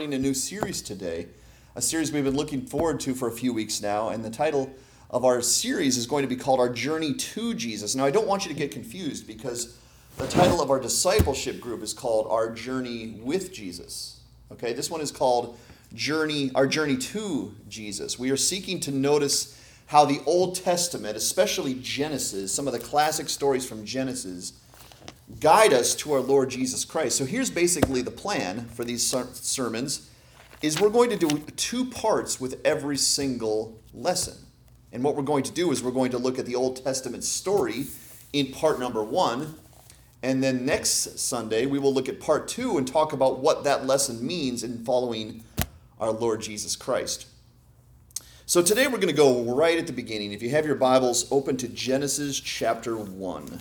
[0.00, 1.26] starting a new series today,
[1.76, 4.74] a series we've been looking forward to for a few weeks now, and the title
[5.10, 7.94] of our series is going to be called Our Journey to Jesus.
[7.94, 9.76] Now, I don't want you to get confused because
[10.16, 14.20] the title of our discipleship group is called Our Journey with Jesus.
[14.50, 15.58] Okay, this one is called
[15.92, 18.18] Journey, Our Journey to Jesus.
[18.18, 23.28] We are seeking to notice how the Old Testament, especially Genesis, some of the classic
[23.28, 24.54] stories from Genesis,
[25.38, 27.16] guide us to our Lord Jesus Christ.
[27.16, 30.10] So here's basically the plan for these sermons
[30.62, 34.34] is we're going to do two parts with every single lesson.
[34.92, 37.24] And what we're going to do is we're going to look at the Old Testament
[37.24, 37.86] story
[38.32, 39.54] in part number 1,
[40.22, 43.86] and then next Sunday we will look at part 2 and talk about what that
[43.86, 45.44] lesson means in following
[45.98, 47.26] our Lord Jesus Christ.
[48.46, 50.32] So today we're going to go right at the beginning.
[50.32, 53.60] If you have your Bibles, open to Genesis chapter 1.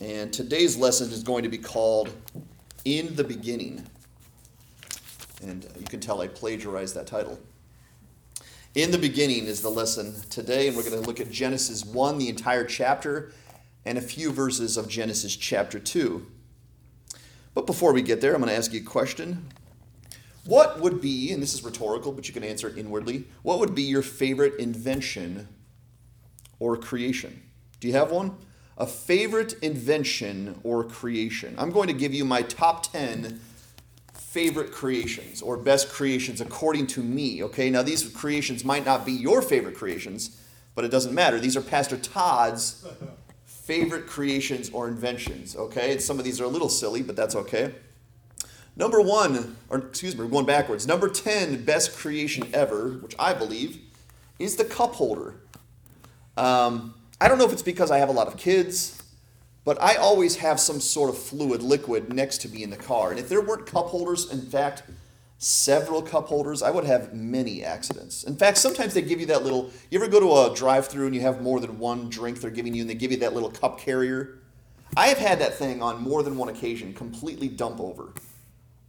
[0.00, 2.10] And today's lesson is going to be called
[2.84, 3.84] In the Beginning.
[5.42, 7.40] And you can tell I plagiarized that title.
[8.76, 12.18] In the Beginning is the lesson today, and we're going to look at Genesis 1,
[12.18, 13.32] the entire chapter,
[13.84, 16.24] and a few verses of Genesis chapter 2.
[17.54, 19.48] But before we get there, I'm going to ask you a question.
[20.44, 23.74] What would be, and this is rhetorical, but you can answer it inwardly, what would
[23.74, 25.48] be your favorite invention
[26.60, 27.42] or creation?
[27.80, 28.36] Do you have one?
[28.78, 31.54] A favorite invention or creation.
[31.58, 33.40] I'm going to give you my top 10
[34.14, 37.42] favorite creations or best creations according to me.
[37.42, 40.40] Okay, now these creations might not be your favorite creations,
[40.76, 41.40] but it doesn't matter.
[41.40, 42.86] These are Pastor Todd's
[43.44, 45.56] favorite creations or inventions.
[45.56, 47.74] Okay, and some of these are a little silly, but that's okay.
[48.76, 50.86] Number one, or excuse me, we're going backwards.
[50.86, 53.80] Number 10 best creation ever, which I believe,
[54.38, 55.34] is the cup holder.
[56.36, 59.02] Um, I don't know if it's because I have a lot of kids,
[59.64, 63.10] but I always have some sort of fluid liquid next to me in the car.
[63.10, 64.84] And if there weren't cup holders, in fact,
[65.38, 68.24] several cup holders, I would have many accidents.
[68.24, 71.06] In fact, sometimes they give you that little, you ever go to a drive through
[71.06, 73.34] and you have more than one drink they're giving you and they give you that
[73.34, 74.38] little cup carrier?
[74.96, 78.12] I have had that thing on more than one occasion completely dump over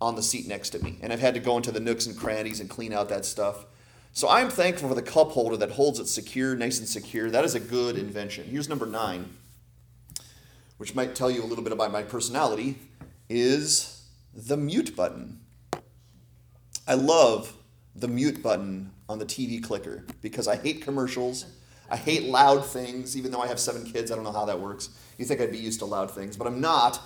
[0.02, 0.98] on the seat next to me.
[1.02, 3.66] And I've had to go into the nooks and crannies and clean out that stuff.
[4.12, 7.30] So I'm thankful for the cup holder that holds it secure, nice and secure.
[7.30, 8.46] That is a good invention.
[8.46, 9.30] Here's number nine,
[10.78, 12.80] which might tell you a little bit about my personality,
[13.30, 15.40] is the mute button.
[16.88, 17.54] I love
[17.96, 21.46] the mute button on the TV clicker because I hate commercials.
[21.90, 24.12] I hate loud things, even though I have seven kids.
[24.12, 24.90] I don't know how that works.
[25.18, 27.00] You think I'd be used to loud things, but I'm not.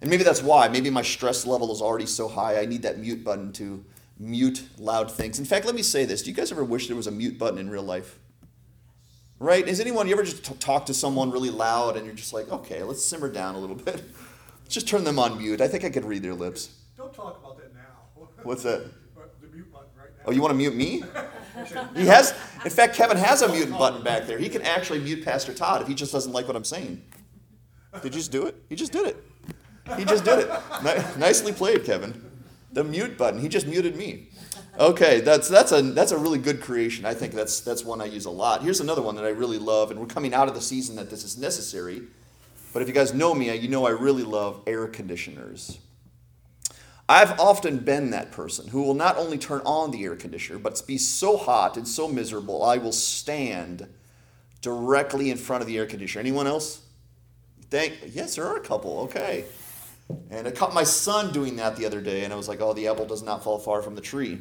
[0.00, 0.68] And maybe that's why.
[0.68, 2.60] Maybe my stress level is already so high.
[2.60, 3.84] I need that mute button to
[4.18, 5.38] mute loud things.
[5.38, 6.22] In fact, let me say this.
[6.22, 8.18] Do you guys ever wish there was a mute button in real life?
[9.38, 9.66] Right?
[9.66, 12.50] Has anyone, you ever just t- talk to someone really loud and you're just like,
[12.50, 14.02] okay, let's simmer down a little bit.
[14.62, 15.60] Let's just turn them on mute.
[15.60, 16.76] I think I could read their lips.
[16.96, 17.80] Don't talk about that now.
[18.44, 18.84] What's that?
[19.40, 20.24] The mute button right now.
[20.26, 21.02] Oh, you want to mute me?
[21.96, 22.32] he has,
[22.64, 24.38] in fact, Kevin has a mute button back there.
[24.38, 27.02] He can actually mute Pastor Todd if he just doesn't like what I'm saying.
[27.94, 28.56] Did you just do it?
[28.68, 29.16] He just did it.
[29.96, 30.50] He just did it.
[30.84, 32.23] N- nicely played, Kevin
[32.74, 33.40] the mute button.
[33.40, 34.28] He just muted me.
[34.78, 37.06] Okay, that's that's a that's a really good creation.
[37.06, 38.62] I think that's that's one I use a lot.
[38.62, 41.10] Here's another one that I really love, and we're coming out of the season that
[41.10, 42.02] this is necessary.
[42.72, 45.78] But if you guys know me, you know I really love air conditioners.
[47.08, 50.82] I've often been that person who will not only turn on the air conditioner, but
[50.86, 53.86] be so hot and so miserable, I will stand
[54.62, 56.20] directly in front of the air conditioner.
[56.20, 56.80] Anyone else?
[57.70, 59.00] Thank yes, there are a couple.
[59.00, 59.44] Okay.
[60.30, 62.72] And I caught my son doing that the other day, and I was like, oh,
[62.72, 64.40] the apple does not fall far from the tree.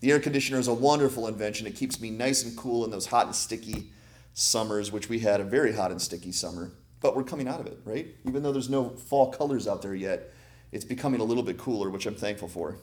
[0.00, 1.66] The air conditioner is a wonderful invention.
[1.66, 3.90] It keeps me nice and cool in those hot and sticky
[4.34, 6.72] summers, which we had a very hot and sticky summer.
[7.00, 8.08] But we're coming out of it, right?
[8.26, 10.32] Even though there's no fall colors out there yet,
[10.72, 12.76] it's becoming a little bit cooler, which I'm thankful for.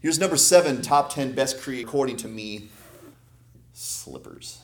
[0.00, 2.68] Here's number seven top 10 best create, according to me,
[3.72, 4.60] slippers.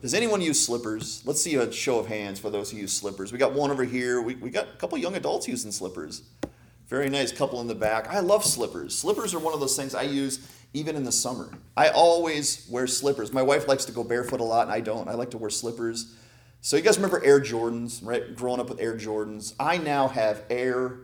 [0.00, 1.22] Does anyone use slippers?
[1.24, 3.32] Let's see a show of hands for those who use slippers.
[3.32, 4.20] We got one over here.
[4.20, 6.22] We, we got a couple young adults using slippers.
[6.88, 8.08] Very nice couple in the back.
[8.08, 8.96] I love slippers.
[8.96, 11.48] Slippers are one of those things I use even in the summer.
[11.76, 13.32] I always wear slippers.
[13.32, 15.08] My wife likes to go barefoot a lot, and I don't.
[15.08, 16.14] I like to wear slippers.
[16.60, 18.34] So you guys remember Air Jordans, right?
[18.34, 19.54] Growing up with Air Jordans.
[19.58, 20.98] I now have Air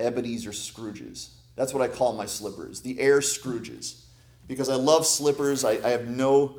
[0.00, 1.30] Ebonies or Scrooges.
[1.54, 4.02] That's what I call my slippers, the Air Scrooges.
[4.48, 5.64] Because I love slippers.
[5.64, 6.56] I, I have no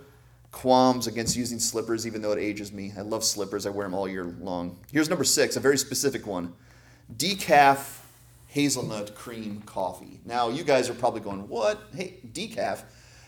[0.54, 2.94] qualms against using slippers, even though it ages me.
[2.98, 4.78] I love slippers, I wear them all year long.
[4.94, 6.54] Here's number six, a very specific one
[7.18, 8.00] decaf
[8.48, 10.22] hazelnut cream coffee.
[10.24, 11.82] Now, you guys are probably going, what?
[11.94, 12.84] Hey, decaf?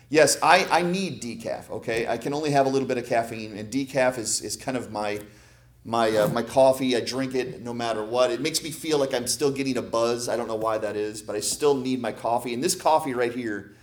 [0.10, 2.08] Yes, I, I need decaf, okay?
[2.08, 4.92] I can only have a little bit of caffeine, and decaf is, is kind of
[4.92, 5.20] my
[5.88, 6.96] my uh, my coffee.
[6.96, 8.32] I drink it no matter what.
[8.32, 10.28] It makes me feel like I'm still getting a buzz.
[10.28, 12.56] I don't know why that is, but I still need my coffee.
[12.56, 13.76] And this coffee right here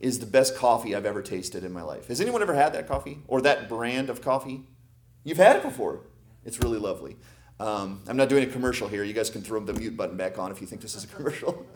[0.00, 2.06] is the best coffee I've ever tasted in my life.
[2.08, 4.62] Has anyone ever had that coffee or that brand of coffee?
[5.24, 6.00] You've had it before.
[6.44, 7.16] It's really lovely.
[7.60, 9.02] Um, I'm not doing a commercial here.
[9.02, 11.06] You guys can throw the mute button back on if you think this is a
[11.16, 11.66] commercial.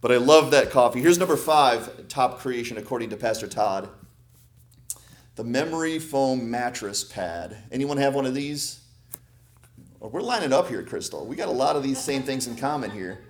[0.00, 1.00] but I love that coffee.
[1.00, 3.88] Here's number five top creation according to Pastor Todd
[5.34, 7.56] the memory foam mattress pad.
[7.70, 8.80] Anyone have one of these?
[9.98, 11.24] We're lining up here, Crystal.
[11.24, 13.20] We got a lot of these same things in common here.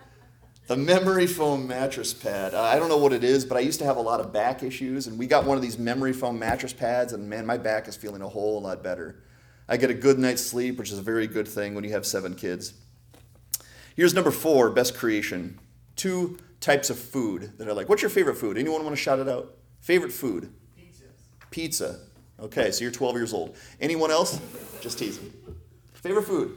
[0.73, 2.55] The memory foam mattress pad.
[2.55, 4.33] Uh, I don't know what it is, but I used to have a lot of
[4.33, 7.59] back issues, and we got one of these memory foam mattress pads, and man, my
[7.59, 9.23] back is feeling a whole lot better.
[9.69, 12.07] I get a good night's sleep, which is a very good thing when you have
[12.07, 12.73] seven kids.
[13.97, 15.59] Here's number four best creation.
[15.95, 18.57] Two types of food that are like, what's your favorite food?
[18.57, 19.55] Anyone want to shout it out?
[19.83, 20.55] Favorite food?
[20.75, 21.05] Pizza.
[21.51, 22.01] Pizza.
[22.41, 23.57] Okay, so you're 12 years old.
[23.79, 24.41] Anyone else?
[24.81, 25.35] Just teasing.
[25.93, 26.57] Favorite food?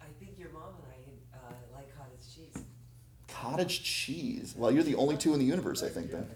[0.00, 2.64] I think your mom and I uh, like cottage cheese.
[3.44, 4.54] Cottage cheese.
[4.56, 6.26] Well, you're the only two in the universe, I think, then.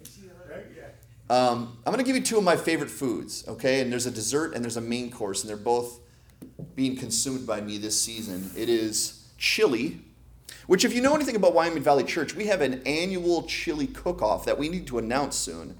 [1.30, 3.80] Um, I'm going to give you two of my favorite foods, okay?
[3.80, 6.00] And there's a dessert and there's a main course, and they're both
[6.74, 8.50] being consumed by me this season.
[8.54, 10.00] It is chili,
[10.66, 14.20] which, if you know anything about Wyoming Valley Church, we have an annual chili cook
[14.20, 15.78] off that we need to announce soon.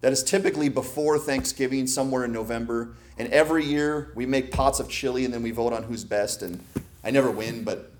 [0.00, 2.90] That is typically before Thanksgiving, somewhere in November.
[3.18, 6.40] And every year we make pots of chili and then we vote on who's best.
[6.42, 6.62] And
[7.02, 7.90] I never win, but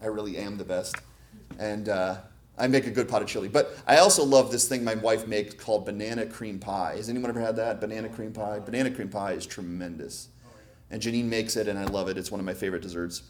[0.00, 0.94] I really am the best.
[1.62, 2.16] And uh,
[2.58, 3.48] I make a good pot of chili.
[3.48, 6.96] But I also love this thing my wife makes called banana cream pie.
[6.96, 7.80] Has anyone ever had that?
[7.80, 8.58] Banana cream pie?
[8.58, 10.28] Banana cream pie is tremendous.
[10.90, 12.18] And Janine makes it, and I love it.
[12.18, 13.22] It's one of my favorite desserts.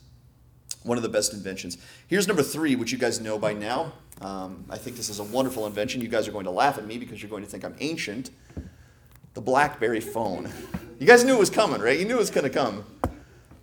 [0.83, 1.77] One of the best inventions.
[2.09, 3.93] Here's number three, which you guys know by now.
[4.23, 6.01] Um, I think this is a wonderful invention.
[6.01, 8.31] You guys are going to laugh at me because you're going to think I'm ancient.
[9.35, 10.51] The Blackberry phone.
[10.99, 11.99] You guys knew it was coming, right?
[11.99, 12.85] You knew it was going to come.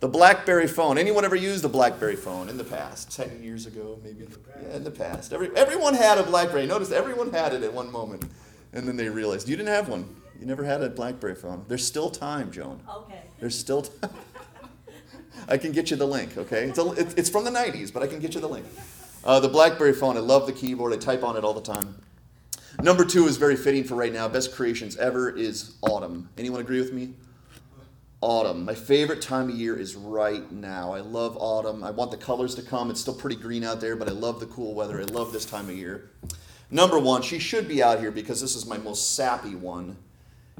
[0.00, 0.96] The BlackBerry phone.
[0.96, 3.14] Anyone ever used a BlackBerry phone in the past?
[3.14, 4.26] Ten years ago, maybe.
[4.62, 5.30] Yeah, in the past.
[5.30, 6.66] Every, everyone had a BlackBerry.
[6.66, 8.24] Notice everyone had it at one moment,
[8.72, 10.16] and then they realized you didn't have one.
[10.40, 11.66] You never had a BlackBerry phone.
[11.68, 12.80] There's still time, Joan.
[12.90, 13.20] Okay.
[13.40, 14.10] There's still time.
[15.48, 16.64] I can get you the link, okay?
[16.64, 18.64] It's, a, it's from the 90s, but I can get you the link.
[19.22, 20.94] Uh, the BlackBerry phone, I love the keyboard.
[20.94, 21.94] I type on it all the time.
[22.82, 24.28] Number two is very fitting for right now.
[24.28, 26.30] Best creations ever is autumn.
[26.38, 27.12] Anyone agree with me?
[28.22, 28.66] Autumn.
[28.66, 30.92] My favorite time of year is right now.
[30.92, 31.82] I love autumn.
[31.82, 32.90] I want the colors to come.
[32.90, 35.00] It's still pretty green out there, but I love the cool weather.
[35.00, 36.10] I love this time of year.
[36.70, 39.96] Number one, she should be out here because this is my most sappy one,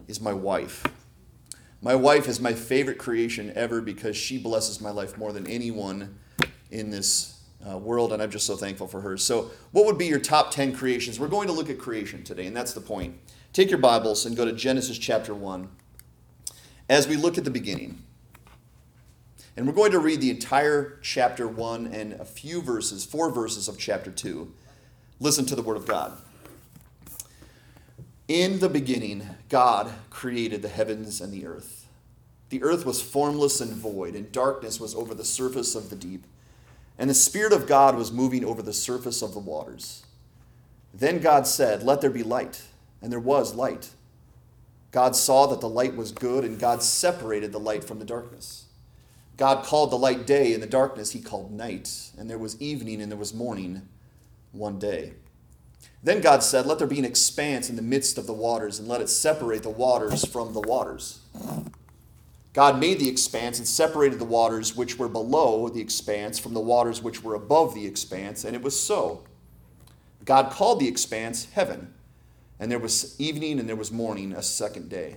[0.09, 0.87] is my wife.
[1.83, 6.19] My wife is my favorite creation ever because she blesses my life more than anyone
[6.71, 9.19] in this uh, world, and I'm just so thankful for her.
[9.19, 11.21] So, what would be your top 10 creations?
[11.21, 13.19] We're going to look at creation today, and that's the point.
[13.53, 15.69] Take your Bibles and go to Genesis chapter 1
[16.90, 18.02] as we look at the beginning.
[19.56, 23.69] And we're going to read the entire chapter 1 and a few verses, four verses
[23.69, 24.52] of chapter 2.
[25.20, 26.19] Listen to the Word of God.
[28.26, 31.87] In the beginning, God created the heavens and the earth.
[32.48, 36.26] The earth was formless and void, and darkness was over the surface of the deep.
[36.98, 40.02] And the Spirit of God was moving over the surface of the waters.
[40.92, 42.62] Then God said, Let there be light.
[43.00, 43.90] And there was light.
[44.90, 48.66] God saw that the light was good, and God separated the light from the darkness.
[49.37, 52.10] God called the light day, and the darkness he called night.
[52.19, 53.88] And there was evening, and there was morning
[54.52, 55.14] one day.
[56.02, 58.88] Then God said, Let there be an expanse in the midst of the waters, and
[58.88, 61.20] let it separate the waters from the waters.
[62.52, 66.61] God made the expanse and separated the waters which were below the expanse from the
[66.61, 69.25] waters which were above the expanse, and it was so.
[70.25, 71.94] God called the expanse heaven,
[72.61, 75.17] and there was evening and there was morning a second day.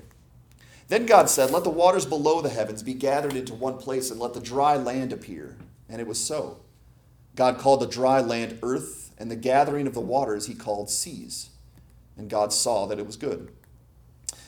[0.88, 4.20] Then God said, Let the waters below the heavens be gathered into one place, and
[4.20, 5.58] let the dry land appear.
[5.90, 6.62] And it was so.
[7.36, 11.50] God called the dry land earth, and the gathering of the waters he called seas.
[12.18, 13.52] And God saw that it was good.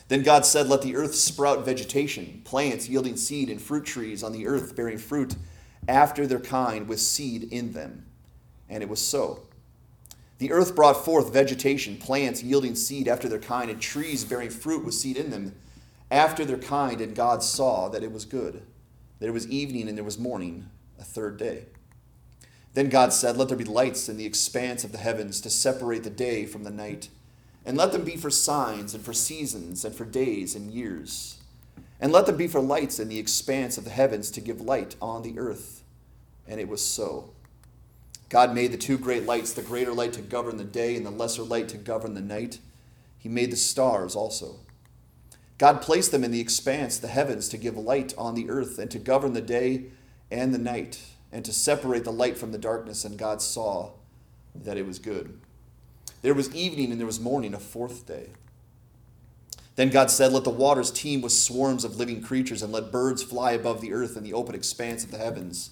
[0.08, 4.32] Then God said, Let the earth sprout vegetation, plants yielding seed, and fruit trees on
[4.32, 5.36] the earth bearing fruit
[5.88, 8.06] after their kind with seed in them.
[8.68, 9.45] And it was so.
[10.38, 14.84] The earth brought forth vegetation, plants yielding seed after their kind, and trees bearing fruit
[14.84, 15.54] with seed in them
[16.10, 17.00] after their kind.
[17.00, 18.62] And God saw that it was good.
[19.18, 21.66] There was evening and there was morning, a third day.
[22.74, 26.04] Then God said, Let there be lights in the expanse of the heavens to separate
[26.04, 27.08] the day from the night,
[27.64, 31.38] and let them be for signs and for seasons and for days and years.
[31.98, 34.96] And let them be for lights in the expanse of the heavens to give light
[35.00, 35.82] on the earth.
[36.46, 37.30] And it was so.
[38.28, 41.10] God made the two great lights, the greater light to govern the day and the
[41.10, 42.58] lesser light to govern the night.
[43.18, 44.56] He made the stars also.
[45.58, 48.90] God placed them in the expanse, the heavens, to give light on the earth and
[48.90, 49.84] to govern the day
[50.30, 51.00] and the night,
[51.32, 53.92] and to separate the light from the darkness, and God saw
[54.54, 55.38] that it was good.
[56.22, 58.30] There was evening and there was morning, a fourth day.
[59.76, 63.22] Then God said, Let the waters teem with swarms of living creatures, and let birds
[63.22, 65.70] fly above the earth in the open expanse of the heavens.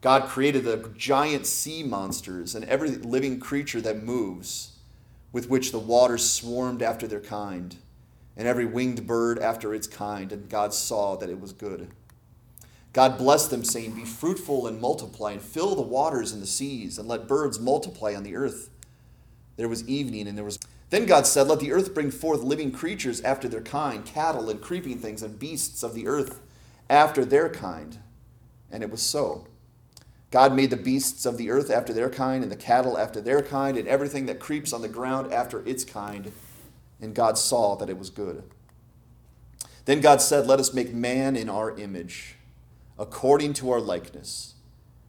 [0.00, 4.78] God created the giant sea monsters and every living creature that moves,
[5.32, 7.76] with which the waters swarmed after their kind,
[8.36, 11.90] and every winged bird after its kind, and God saw that it was good.
[12.92, 16.98] God blessed them, saying, Be fruitful and multiply, and fill the waters and the seas,
[16.98, 18.70] and let birds multiply on the earth.
[19.56, 20.58] There was evening, and there was.
[20.88, 24.60] Then God said, Let the earth bring forth living creatures after their kind, cattle and
[24.60, 26.40] creeping things, and beasts of the earth
[26.88, 27.98] after their kind.
[28.72, 29.46] And it was so.
[30.30, 33.42] God made the beasts of the earth after their kind, and the cattle after their
[33.42, 36.30] kind, and everything that creeps on the ground after its kind.
[37.00, 38.44] And God saw that it was good.
[39.86, 42.36] Then God said, Let us make man in our image,
[42.96, 44.54] according to our likeness,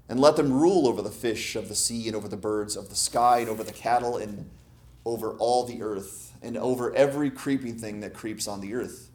[0.09, 2.89] and let them rule over the fish of the sea, and over the birds of
[2.89, 4.49] the sky, and over the cattle, and
[5.05, 9.11] over all the earth, and over every creeping thing that creeps on the earth.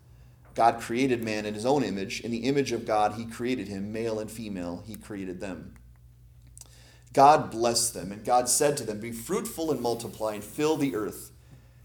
[0.54, 2.20] God created man in his own image.
[2.20, 5.74] In the image of God, he created him, male and female, he created them.
[7.16, 10.94] God blessed them, and God said to them, Be fruitful and multiply, and fill the
[10.94, 11.32] earth,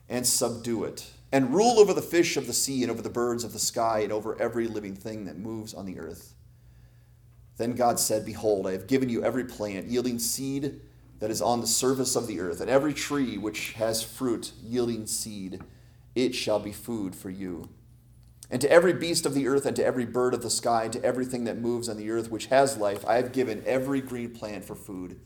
[0.09, 3.45] and subdue it, and rule over the fish of the sea, and over the birds
[3.45, 6.33] of the sky, and over every living thing that moves on the earth.
[7.55, 10.81] Then God said, Behold, I have given you every plant yielding seed
[11.19, 15.07] that is on the surface of the earth, and every tree which has fruit yielding
[15.07, 15.61] seed.
[16.13, 17.69] It shall be food for you.
[18.51, 20.93] And to every beast of the earth, and to every bird of the sky, and
[20.93, 24.31] to everything that moves on the earth which has life, I have given every green
[24.31, 25.21] plant for food.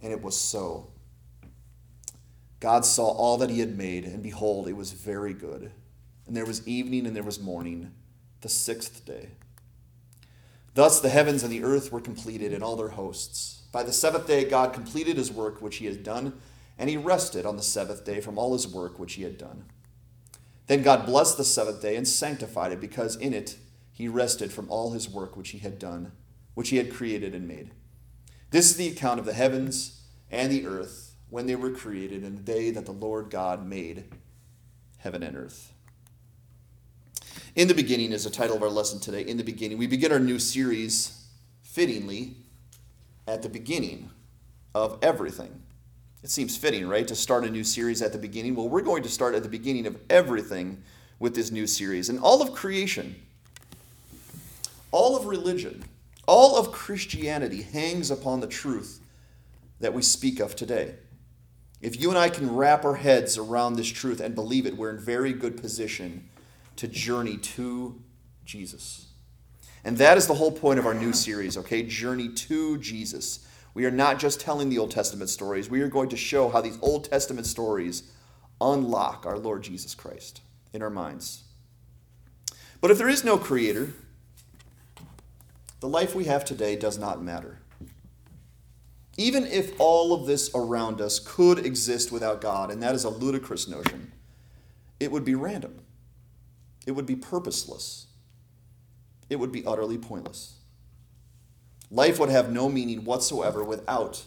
[0.00, 0.92] And it was so.
[2.60, 5.72] God saw all that he had made, and behold, it was very good.
[6.28, 7.90] And there was evening and there was morning,
[8.42, 9.30] the sixth day.
[10.74, 13.62] Thus the heavens and the earth were completed, and all their hosts.
[13.72, 16.40] By the seventh day, God completed his work which he had done,
[16.78, 19.64] and he rested on the seventh day from all his work which he had done.
[20.66, 23.56] Then God blessed the seventh day and sanctified it, because in it
[23.92, 26.12] he rested from all his work which he had done,
[26.54, 27.70] which he had created and made.
[28.50, 32.36] This is the account of the heavens and the earth when they were created, in
[32.36, 34.04] the day that the Lord God made
[34.98, 35.72] heaven and earth.
[37.54, 39.22] In the beginning is the title of our lesson today.
[39.22, 41.26] In the beginning, we begin our new series
[41.62, 42.36] fittingly
[43.26, 44.10] at the beginning
[44.74, 45.61] of everything.
[46.22, 48.54] It seems fitting, right, to start a new series at the beginning.
[48.54, 50.82] Well, we're going to start at the beginning of everything
[51.18, 52.08] with this new series.
[52.08, 53.16] And all of creation,
[54.92, 55.84] all of religion,
[56.26, 59.00] all of Christianity hangs upon the truth
[59.80, 60.94] that we speak of today.
[61.80, 64.90] If you and I can wrap our heads around this truth and believe it, we're
[64.90, 66.28] in very good position
[66.76, 68.00] to journey to
[68.44, 69.06] Jesus.
[69.84, 71.82] And that is the whole point of our new series, okay?
[71.82, 73.44] Journey to Jesus.
[73.74, 76.60] We are not just telling the Old Testament stories, we are going to show how
[76.60, 78.02] these Old Testament stories
[78.60, 81.44] unlock our Lord Jesus Christ in our minds.
[82.80, 83.94] But if there is no creator,
[85.80, 87.58] the life we have today does not matter.
[89.16, 93.10] Even if all of this around us could exist without God, and that is a
[93.10, 94.12] ludicrous notion,
[95.00, 95.80] it would be random.
[96.86, 98.06] It would be purposeless.
[99.28, 100.54] It would be utterly pointless.
[101.92, 104.24] Life would have no meaning whatsoever without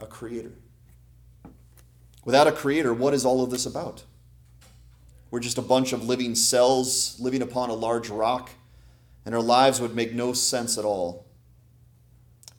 [0.00, 0.52] a creator.
[2.24, 4.04] Without a creator, what is all of this about?
[5.32, 8.50] We're just a bunch of living cells living upon a large rock,
[9.26, 11.26] and our lives would make no sense at all.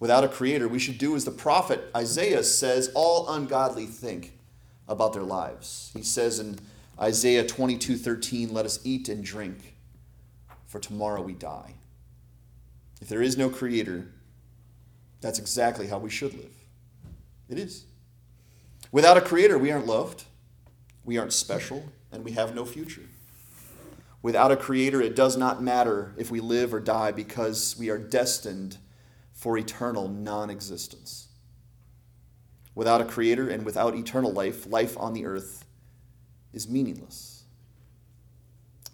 [0.01, 4.37] Without a creator, we should do as the prophet Isaiah says all ungodly think
[4.89, 5.91] about their lives.
[5.95, 6.59] He says in
[6.99, 9.75] Isaiah 22 13, Let us eat and drink,
[10.67, 11.75] for tomorrow we die.
[13.01, 14.11] If there is no creator,
[15.21, 16.53] that's exactly how we should live.
[17.49, 17.85] It is.
[18.91, 20.25] Without a creator, we aren't loved,
[21.03, 23.03] we aren't special, and we have no future.
[24.21, 27.97] Without a creator, it does not matter if we live or die because we are
[27.97, 28.77] destined
[29.31, 31.29] for eternal non existence.
[32.75, 35.65] Without a creator and without eternal life, life on the earth
[36.53, 37.43] is meaningless.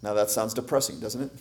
[0.01, 1.31] Now that sounds depressing, doesn't it?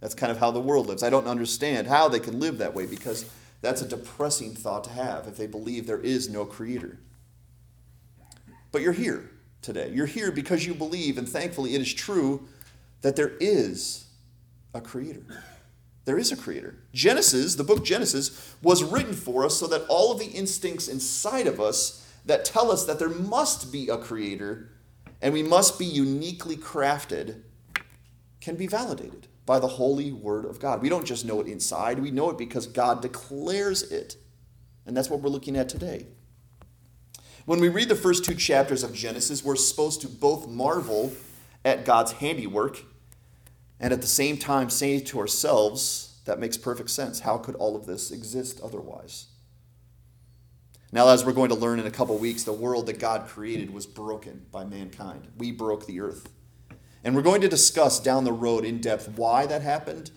[0.00, 1.02] That's kind of how the world lives.
[1.02, 3.30] I don't understand how they can live that way because
[3.60, 6.98] that's a depressing thought to have if they believe there is no creator.
[8.72, 9.30] But you're here
[9.60, 9.90] today.
[9.92, 12.48] You're here because you believe, and thankfully it is true,
[13.02, 14.06] that there is
[14.72, 15.42] a creator.
[16.06, 16.76] There is a creator.
[16.94, 21.46] Genesis, the book Genesis, was written for us so that all of the instincts inside
[21.46, 24.70] of us that tell us that there must be a creator
[25.20, 27.42] and we must be uniquely crafted
[28.40, 30.80] can be validated by the holy word of God.
[30.80, 34.14] We don't just know it inside, we know it because God declares it.
[34.86, 36.06] And that's what we're looking at today.
[37.46, 41.12] When we read the first two chapters of Genesis, we're supposed to both marvel
[41.64, 42.84] at God's handiwork
[43.80, 47.18] and at the same time say to ourselves, that makes perfect sense.
[47.18, 49.26] How could all of this exist otherwise?
[50.92, 53.70] Now, as we're going to learn in a couple weeks, the world that God created
[53.70, 55.26] was broken by mankind.
[55.36, 56.28] We broke the earth.
[57.02, 60.10] And we're going to discuss down the road in depth why that happened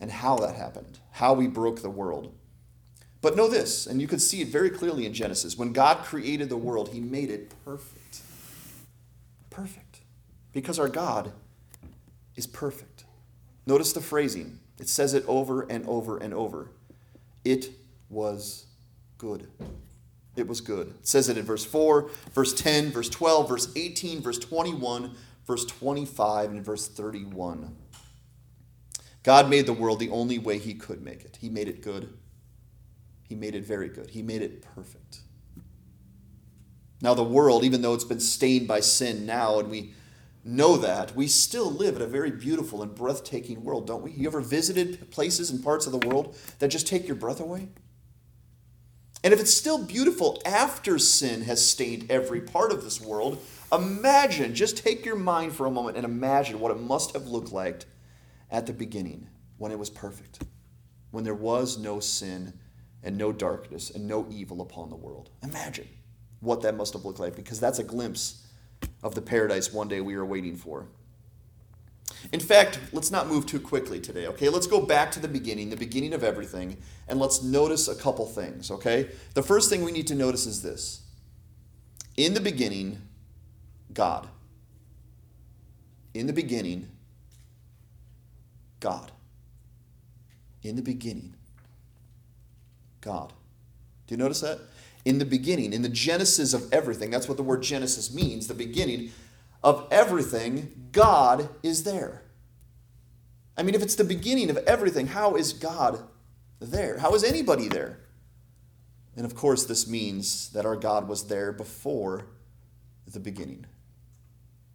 [0.00, 2.34] and how that happened, how we broke the world.
[3.20, 5.56] But know this, and you can see it very clearly in Genesis.
[5.56, 8.20] When God created the world, He made it perfect.
[9.48, 10.00] Perfect.
[10.52, 11.32] Because our God
[12.36, 13.04] is perfect.
[13.66, 16.68] Notice the phrasing, it says it over and over and over.
[17.44, 17.70] It
[18.10, 18.66] was
[19.16, 19.48] good.
[20.36, 20.88] It was good.
[20.88, 25.14] It says it in verse 4, verse 10, verse 12, verse 18, verse 21,
[25.46, 27.76] verse 25, and verse 31.
[29.22, 31.38] God made the world the only way He could make it.
[31.40, 32.12] He made it good.
[33.28, 34.10] He made it very good.
[34.10, 35.20] He made it perfect.
[37.00, 39.94] Now, the world, even though it's been stained by sin now, and we
[40.44, 44.12] know that, we still live in a very beautiful and breathtaking world, don't we?
[44.12, 47.68] You ever visited places and parts of the world that just take your breath away?
[49.22, 53.42] And if it's still beautiful after sin has stained every part of this world,
[53.74, 57.52] imagine, just take your mind for a moment and imagine what it must have looked
[57.52, 57.84] like
[58.50, 59.28] at the beginning
[59.58, 60.42] when it was perfect,
[61.10, 62.54] when there was no sin
[63.02, 65.30] and no darkness and no evil upon the world.
[65.42, 65.88] Imagine
[66.40, 68.46] what that must have looked like because that's a glimpse
[69.02, 70.86] of the paradise one day we are waiting for.
[72.32, 74.48] In fact, let's not move too quickly today, okay?
[74.48, 76.78] Let's go back to the beginning, the beginning of everything,
[77.08, 79.10] and let's notice a couple things, okay?
[79.34, 81.02] The first thing we need to notice is this
[82.16, 83.02] In the beginning,
[83.94, 84.28] God.
[86.12, 86.88] In the beginning,
[88.80, 89.10] God.
[90.62, 91.34] In the beginning,
[93.00, 93.32] God.
[94.06, 94.60] Do you notice that?
[95.04, 98.54] In the beginning, in the genesis of everything, that's what the word Genesis means, the
[98.54, 99.10] beginning
[99.62, 102.22] of everything, God is there.
[103.56, 106.02] I mean, if it's the beginning of everything, how is God
[106.60, 106.98] there?
[106.98, 108.00] How is anybody there?
[109.16, 112.26] And of course, this means that our God was there before
[113.06, 113.66] the beginning.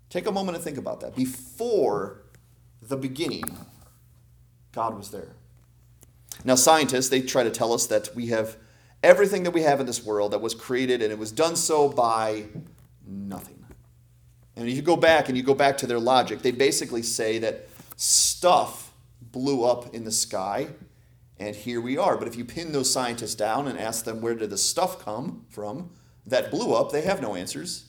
[0.10, 1.16] Take a moment and think about that.
[1.16, 2.22] Before
[2.82, 3.44] the beginning,
[4.72, 5.36] God was there.
[6.44, 8.58] Now, scientists, they try to tell us that we have
[9.04, 11.90] everything that we have in this world that was created and it was done so
[11.90, 12.46] by
[13.06, 13.66] nothing.
[14.56, 17.38] And if you go back and you go back to their logic, they basically say
[17.40, 20.68] that stuff blew up in the sky
[21.40, 22.18] and here we are.
[22.18, 25.46] But if you pin those scientists down and ask them where did the stuff come
[25.50, 25.92] from
[26.26, 27.86] that blew up, they have no answers.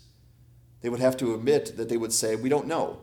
[0.82, 3.00] They would have to admit that they would say, we don't know,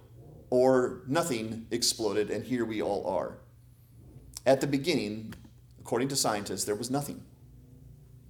[0.50, 3.38] or nothing exploded and here we all are.
[4.46, 5.34] At the beginning,
[5.80, 7.24] according to scientists, there was nothing.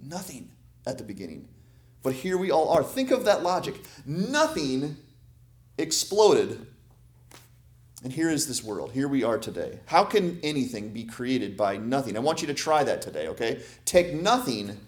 [0.02, 0.50] Nothing
[0.86, 1.48] at the beginning.
[2.02, 2.82] But here we all are.
[2.82, 3.76] Think of that logic.
[4.04, 4.96] Nothing
[5.76, 6.66] exploded.
[8.04, 8.92] And here is this world.
[8.92, 9.80] Here we are today.
[9.86, 12.16] How can anything be created by nothing?
[12.16, 13.62] I want you to try that today, okay?
[13.84, 14.78] Take nothing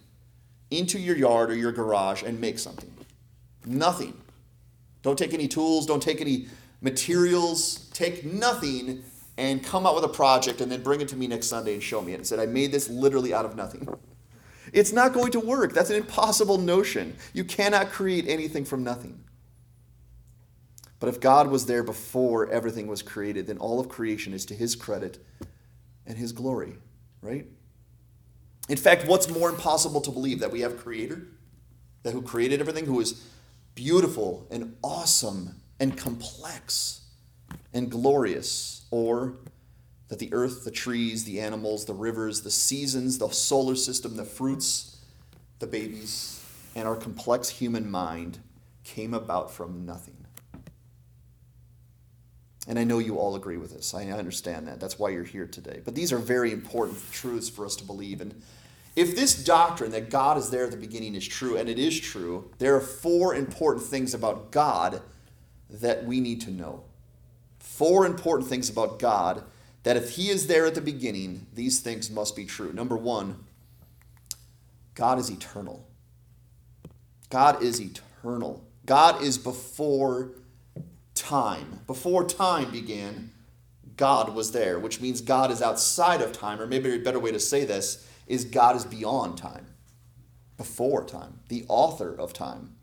[0.70, 2.92] into your yard or your garage and make something.
[3.66, 4.20] Nothing.
[5.02, 6.46] Don't take any tools, don't take any
[6.80, 9.02] materials, take nothing
[9.36, 11.82] and come out with a project and then bring it to me next Sunday and
[11.82, 12.16] show me it.
[12.16, 13.88] And said, I made this literally out of nothing.
[14.72, 15.72] It's not going to work.
[15.72, 17.16] That's an impossible notion.
[17.32, 19.18] You cannot create anything from nothing.
[21.00, 24.54] But if God was there before everything was created, then all of creation is to
[24.54, 25.18] his credit
[26.06, 26.74] and his glory,
[27.20, 27.46] right?
[28.68, 31.26] In fact, what's more impossible to believe that we have a creator
[32.02, 33.26] that who created everything, who is
[33.80, 37.00] beautiful and awesome and complex
[37.72, 39.38] and glorious or
[40.08, 44.24] that the earth, the trees, the animals, the rivers, the seasons, the solar system, the
[44.24, 45.00] fruits,
[45.60, 48.38] the babies, and our complex human mind
[48.84, 50.26] came about from nothing.
[52.68, 53.94] And I know you all agree with this.
[53.94, 54.78] I understand that.
[54.78, 55.80] That's why you're here today.
[55.82, 58.20] But these are very important truths for us to believe.
[58.20, 58.42] And
[58.96, 61.98] if this doctrine that God is there at the beginning is true, and it is
[61.98, 65.02] true, there are four important things about God
[65.68, 66.84] that we need to know
[67.80, 69.42] four important things about God
[69.84, 72.74] that if He is there at the beginning, these things must be true.
[72.74, 73.42] Number one,
[74.94, 75.88] God is eternal.
[77.30, 78.62] God is eternal.
[78.84, 80.32] God is before
[81.14, 81.80] time.
[81.86, 83.30] Before time began,
[83.96, 87.32] God was there, which means God is outside of time, or maybe a better way
[87.32, 89.66] to say this is God is beyond time,
[90.56, 92.76] before time, the author of time.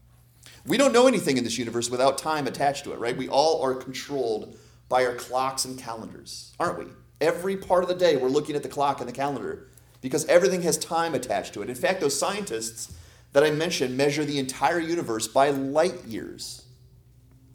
[0.65, 3.15] We don't know anything in this universe without time attached to it, right?
[3.15, 4.57] We all are controlled
[4.89, 6.85] by our clocks and calendars, aren't we?
[7.21, 9.69] Every part of the day, we're looking at the clock and the calendar
[10.01, 11.69] because everything has time attached to it.
[11.69, 12.93] In fact, those scientists
[13.31, 16.65] that I mentioned measure the entire universe by light years.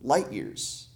[0.00, 0.88] Light years.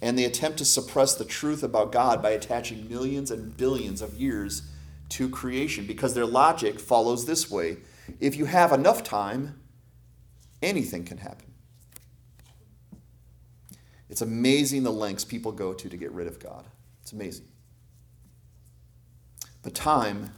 [0.00, 4.14] And they attempt to suppress the truth about God by attaching millions and billions of
[4.14, 4.62] years
[5.10, 7.78] to creation because their logic follows this way
[8.20, 9.60] if you have enough time,
[10.62, 11.52] anything can happen.
[14.08, 16.64] It's amazing the lengths people go to to get rid of God.
[17.02, 17.46] It's amazing.
[19.62, 20.32] But time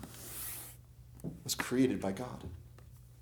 [1.44, 2.44] was created by God.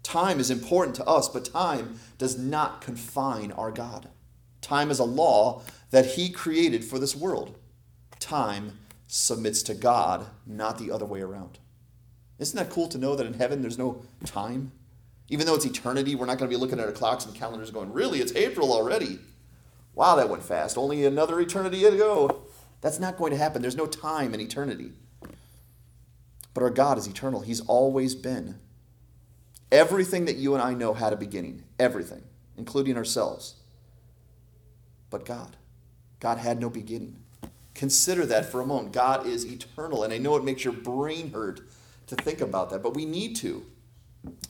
[0.02, 4.08] Time is important to us, but time does not confine our God.
[4.62, 7.58] Time is a law that He created for this world.
[8.18, 11.58] Time submits to God, not the other way around.
[12.38, 14.70] Isn't that cool to know that in heaven there's no time?
[15.28, 17.70] Even though it's eternity, we're not going to be looking at our clocks and calendars
[17.70, 19.18] going, really, it's April already.
[19.94, 20.78] Wow, that went fast.
[20.78, 22.42] Only another eternity to go.
[22.80, 23.60] That's not going to happen.
[23.60, 24.92] There's no time in eternity.
[26.54, 28.58] But our God is eternal, He's always been.
[29.70, 32.22] Everything that you and I know had a beginning, everything,
[32.56, 33.56] including ourselves.
[35.10, 35.56] But God,
[36.20, 37.16] God had no beginning.
[37.78, 38.92] Consider that for a moment.
[38.92, 41.60] God is eternal, and I know it makes your brain hurt
[42.08, 43.66] to think about that, but we need to.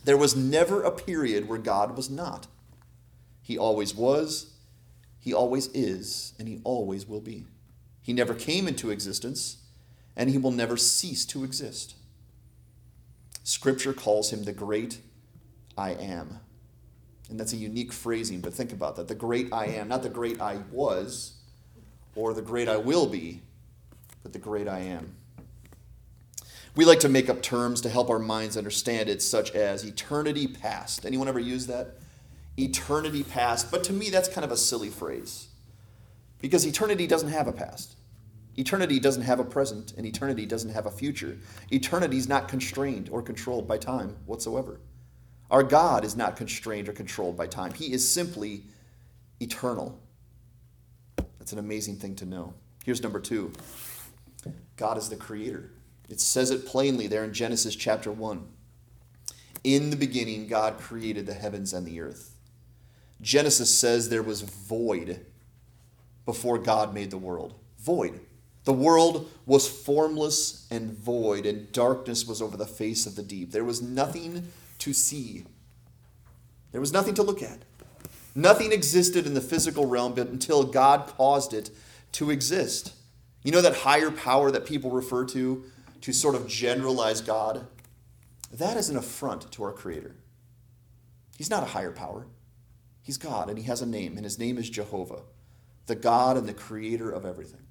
[0.02, 2.46] There was never a period where God was not.
[3.42, 4.54] He always was,
[5.20, 7.44] He always is, and He always will be.
[8.00, 9.58] He never came into existence,
[10.16, 11.96] and He will never cease to exist.
[13.44, 15.02] Scripture calls Him the great
[15.76, 16.40] I am.
[17.28, 19.06] And that's a unique phrasing, but think about that.
[19.06, 21.37] The great I am, not the great I was
[22.14, 23.40] or the great I will be,
[24.22, 25.14] but the great I am.
[26.76, 30.46] We like to make up terms to help our minds understand it, such as eternity
[30.46, 31.04] past.
[31.04, 31.96] Anyone ever use that?
[32.56, 33.70] Eternity past.
[33.70, 35.48] But to me, that's kind of a silly phrase
[36.40, 37.96] because eternity doesn't have a past.
[38.56, 41.38] Eternity doesn't have a present, and eternity doesn't have a future.
[41.70, 44.80] Eternity is not constrained or controlled by time whatsoever.
[45.50, 48.64] Our God is not constrained or controlled by time, He is simply
[49.40, 49.98] eternal.
[51.48, 52.52] That's an amazing thing to know.
[52.84, 53.52] Here's number two
[54.76, 55.70] God is the creator.
[56.10, 58.46] It says it plainly there in Genesis chapter 1.
[59.64, 62.34] In the beginning, God created the heavens and the earth.
[63.22, 65.24] Genesis says there was void
[66.26, 67.54] before God made the world.
[67.78, 68.20] Void.
[68.64, 73.52] The world was formless and void, and darkness was over the face of the deep.
[73.52, 75.46] There was nothing to see,
[76.72, 77.62] there was nothing to look at.
[78.38, 81.70] Nothing existed in the physical realm but until God caused it
[82.12, 82.92] to exist.
[83.42, 85.64] You know that higher power that people refer to
[86.02, 87.66] to sort of generalize God?
[88.52, 90.14] That is an affront to our Creator.
[91.36, 92.28] He's not a higher power.
[93.02, 95.22] He's God, and He has a name, and His name is Jehovah,
[95.86, 97.66] the God and the Creator of everything.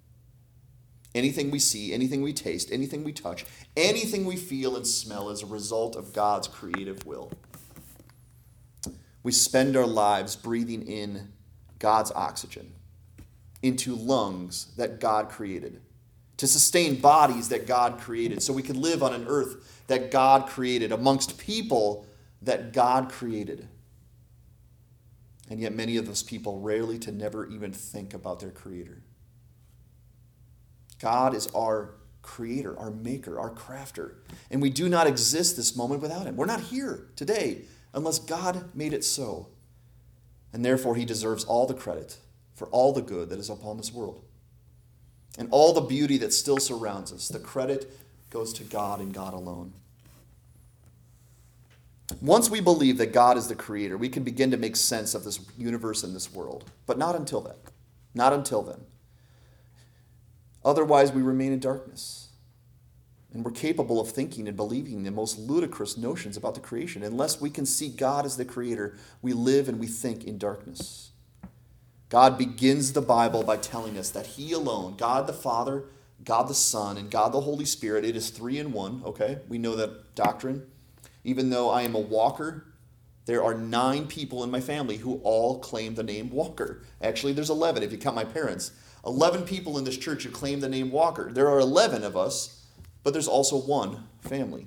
[1.16, 3.46] Anything we see, anything we taste, anything we touch,
[3.78, 7.32] anything we feel and smell is a result of God's creative will.
[9.24, 11.34] We spend our lives breathing in
[11.80, 12.74] God's oxygen
[13.62, 15.82] into lungs that God created,
[16.38, 20.48] to sustain bodies that God created, so we can live on an earth that God
[20.48, 22.06] created, amongst people
[22.42, 23.68] that God created.
[25.50, 29.02] And yet, many of those people rarely to never even think about their Creator.
[31.00, 34.16] God is our creator, our maker, our crafter.
[34.52, 36.36] And we do not exist this moment without him.
[36.36, 37.62] We're not here today
[37.94, 39.48] unless God made it so.
[40.54, 42.18] And therefore, he deserves all the credit
[42.56, 44.24] for all the good that is upon this world.
[45.38, 47.92] And all the beauty that still surrounds us, the credit
[48.30, 49.74] goes to God and God alone.
[52.22, 55.24] Once we believe that God is the creator, we can begin to make sense of
[55.24, 56.64] this universe and this world.
[56.86, 57.58] But not until then.
[58.16, 58.80] Not until then.
[60.64, 62.27] Otherwise, we remain in darkness.
[63.38, 67.04] And we're capable of thinking and believing the most ludicrous notions about the creation.
[67.04, 71.12] Unless we can see God as the creator, we live and we think in darkness.
[72.10, 75.84] God begins the Bible by telling us that He alone, God the Father,
[76.24, 79.38] God the Son, and God the Holy Spirit, it is three in one, okay?
[79.48, 80.66] We know that doctrine.
[81.24, 82.66] Even though I am a walker,
[83.28, 86.82] there are nine people in my family who all claim the name Walker.
[87.04, 88.72] Actually, there's 11 if you count my parents.
[89.06, 91.32] 11 people in this church who claim the name Walker.
[91.32, 92.56] There are 11 of us,
[93.08, 94.66] but there's also one family.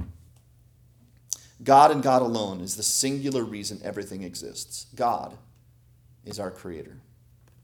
[1.63, 4.87] God and God alone is the singular reason everything exists.
[4.97, 5.37] God
[6.25, 6.97] is our creator.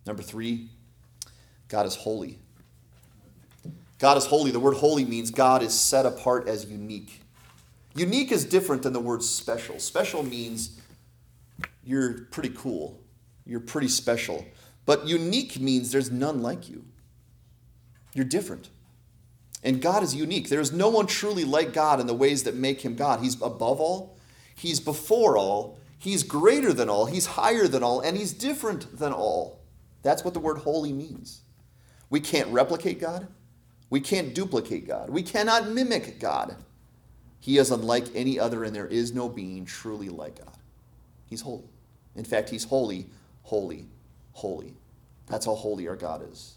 [0.04, 0.68] Number three,
[1.68, 2.40] God is holy.
[3.98, 4.50] God is holy.
[4.50, 7.22] The word holy means God is set apart as unique.
[7.94, 9.78] Unique is different than the word special.
[9.78, 10.78] Special means
[11.84, 13.00] you're pretty cool,
[13.46, 14.44] you're pretty special.
[14.84, 16.84] But unique means there's none like you.
[18.12, 18.68] You're different.
[19.62, 20.48] And God is unique.
[20.48, 23.20] There is no one truly like God in the ways that make him God.
[23.20, 24.16] He's above all,
[24.54, 29.12] he's before all, he's greater than all, he's higher than all, and he's different than
[29.12, 29.60] all.
[30.02, 31.42] That's what the word holy means.
[32.10, 33.26] We can't replicate God.
[33.90, 35.10] We can't duplicate God.
[35.10, 36.56] We cannot mimic God.
[37.40, 40.56] He is unlike any other, and there is no being truly like God.
[41.26, 41.68] He's holy.
[42.14, 43.06] In fact, He's holy,
[43.42, 43.86] holy,
[44.32, 44.74] holy.
[45.26, 46.54] That's how holy our God is.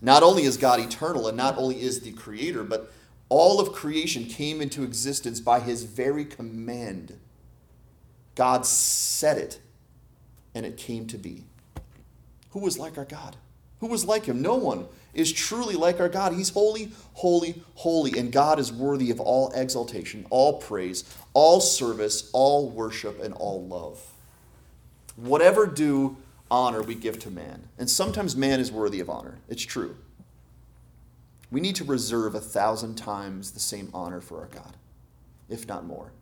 [0.00, 2.92] Not only is God eternal, and not only is the Creator, but
[3.28, 7.18] all of creation came into existence by His very command.
[8.34, 9.60] God said it,
[10.54, 11.44] and it came to be.
[12.50, 13.36] Who was like our God?
[13.80, 14.40] Who was like Him?
[14.40, 16.32] No one is truly like our God.
[16.32, 22.30] He's holy, holy, holy, and God is worthy of all exaltation, all praise, all service,
[22.32, 24.00] all worship, and all love.
[25.16, 26.16] Whatever due
[26.50, 29.96] honor we give to man, and sometimes man is worthy of honor, it's true.
[31.50, 34.76] We need to reserve a thousand times the same honor for our God,
[35.48, 36.12] if not more,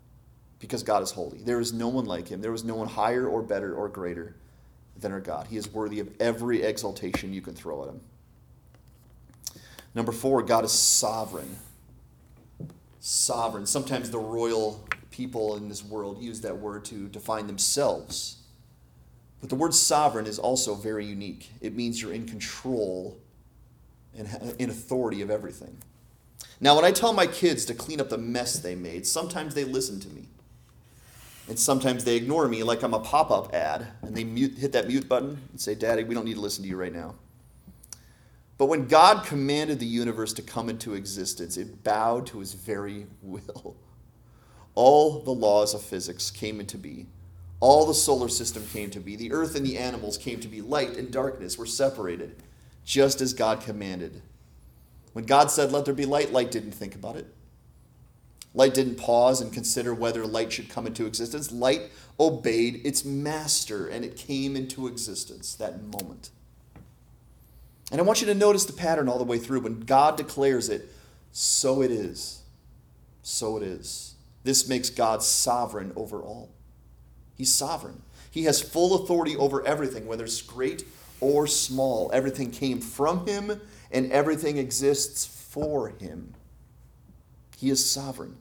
[0.61, 1.39] because God is holy.
[1.39, 4.37] There is no one like him, there is no one higher or better or greater
[4.99, 5.49] than our God.
[5.49, 8.01] He is worthy of every exaltation you can throw at him.
[9.95, 11.57] Number four, God is sovereign.
[13.01, 13.67] Sovereign.
[13.67, 18.36] Sometimes the royal people in this world use that word to define themselves.
[19.40, 21.51] But the word sovereign is also very unique.
[21.61, 23.18] It means you're in control
[24.16, 25.77] and in authority of everything.
[26.61, 29.64] Now, when I tell my kids to clean up the mess they made, sometimes they
[29.64, 30.29] listen to me.
[31.49, 34.72] And sometimes they ignore me like I'm a pop up ad and they mute, hit
[34.72, 37.14] that mute button and say, Daddy, we don't need to listen to you right now.
[38.59, 43.07] But when God commanded the universe to come into existence, it bowed to his very
[43.22, 43.77] will.
[44.75, 47.09] All the laws of physics came into being.
[47.61, 49.16] All the solar system came to be.
[49.16, 50.61] The earth and the animals came to be.
[50.61, 52.37] Light and darkness were separated,
[52.85, 54.21] just as God commanded.
[55.12, 57.27] When God said, Let there be light, light didn't think about it.
[58.53, 61.53] Light didn't pause and consider whether light should come into existence.
[61.53, 66.31] Light obeyed its master and it came into existence that moment.
[67.92, 69.61] And I want you to notice the pattern all the way through.
[69.61, 70.90] When God declares it,
[71.33, 72.42] so it is.
[73.23, 74.14] So it is.
[74.42, 76.51] This makes God sovereign over all.
[77.37, 78.03] He's sovereign.
[78.31, 80.85] He has full authority over everything, whether it's great
[81.20, 82.11] or small.
[82.12, 86.35] Everything came from him, and everything exists for him.
[87.57, 88.37] He is sovereign.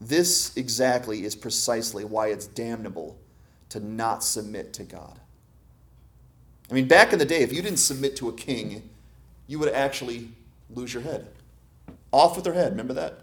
[0.00, 3.18] This exactly is precisely why it's damnable
[3.70, 5.18] to not submit to God.
[6.70, 8.88] I mean, back in the day, if you didn't submit to a king,
[9.46, 10.30] you would actually
[10.70, 11.28] lose your head.
[12.12, 13.20] Off with their head, remember that?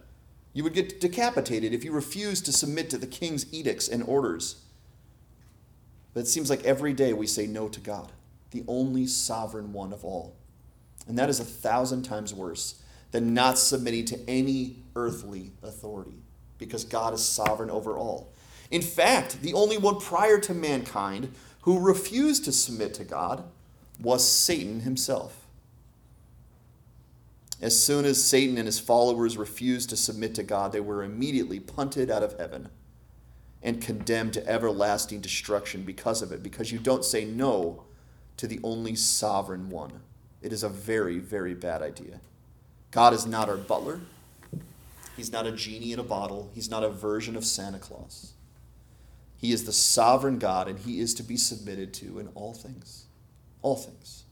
[0.54, 4.62] You would get decapitated if you refused to submit to the king's edicts and orders.
[6.14, 8.12] But it seems like every day we say no to God,
[8.52, 10.36] the only sovereign one of all.
[11.08, 12.76] And that is a thousand times worse
[13.12, 16.18] than not submitting to any earthly authority,
[16.58, 18.32] because God is sovereign over all.
[18.72, 23.44] In fact, the only one prior to mankind who refused to submit to God
[24.02, 25.40] was Satan himself.
[27.62, 31.60] As soon as Satan and his followers refused to submit to God, they were immediately
[31.60, 32.70] punted out of heaven
[33.64, 37.84] and condemned to everlasting destruction because of it, because you don't say no
[38.38, 40.02] to the only sovereign one.
[40.42, 42.20] It is a very, very bad idea.
[42.92, 44.02] God is not our butler.
[45.16, 46.52] He's not a genie in a bottle.
[46.54, 48.34] He's not a version of Santa Claus.
[49.38, 53.06] He is the sovereign God, and he is to be submitted to in all things.
[53.62, 54.24] All things.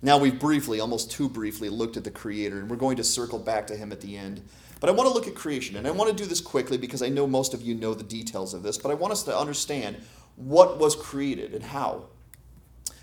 [0.00, 3.38] Now, we've briefly, almost too briefly, looked at the Creator, and we're going to circle
[3.38, 4.42] back to him at the end.
[4.80, 7.02] But I want to look at creation, and I want to do this quickly because
[7.02, 9.36] I know most of you know the details of this, but I want us to
[9.36, 9.96] understand
[10.36, 12.04] what was created and how.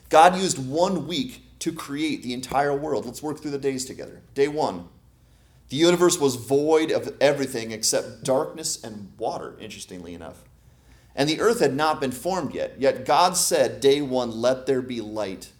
[0.09, 3.05] God used one week to create the entire world.
[3.05, 4.21] Let's work through the days together.
[4.33, 4.88] Day one,
[5.69, 10.43] the universe was void of everything except darkness and water, interestingly enough.
[11.15, 12.75] And the earth had not been formed yet.
[12.77, 15.51] Yet God said, Day one, let there be light.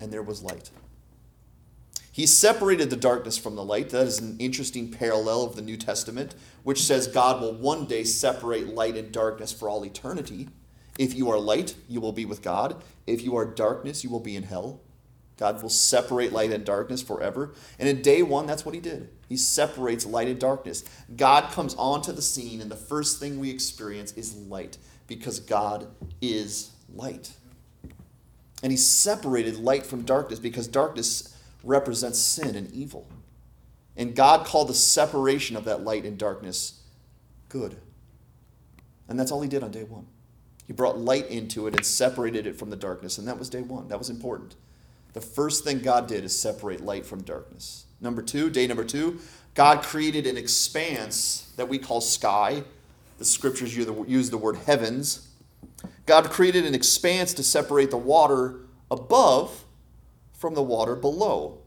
[0.00, 0.70] And there was light.
[2.12, 3.88] He separated the darkness from the light.
[3.88, 8.04] That is an interesting parallel of the New Testament, which says God will one day
[8.04, 10.50] separate light and darkness for all eternity.
[10.98, 12.82] If you are light, you will be with God.
[13.06, 14.82] If you are darkness, you will be in hell.
[15.38, 17.54] God will separate light and darkness forever.
[17.78, 19.08] And in day one, that's what he did.
[19.28, 20.84] He separates light and darkness.
[21.16, 25.88] God comes onto the scene, and the first thing we experience is light because God
[26.20, 27.32] is light.
[28.62, 33.06] And he separated light from darkness because darkness represents sin and evil.
[33.96, 36.80] And God called the separation of that light and darkness
[37.48, 37.76] good.
[39.08, 40.06] And that's all he did on day one.
[40.66, 43.60] He brought light into it and separated it from the darkness, and that was day
[43.60, 43.88] one.
[43.88, 44.54] That was important.
[45.12, 47.84] The first thing God did is separate light from darkness.
[48.00, 49.18] Number two, day number two,
[49.54, 52.62] God created an expanse that we call sky.
[53.18, 55.28] The scriptures use the word heavens.
[56.06, 59.61] God created an expanse to separate the water above
[60.42, 61.60] from the water below.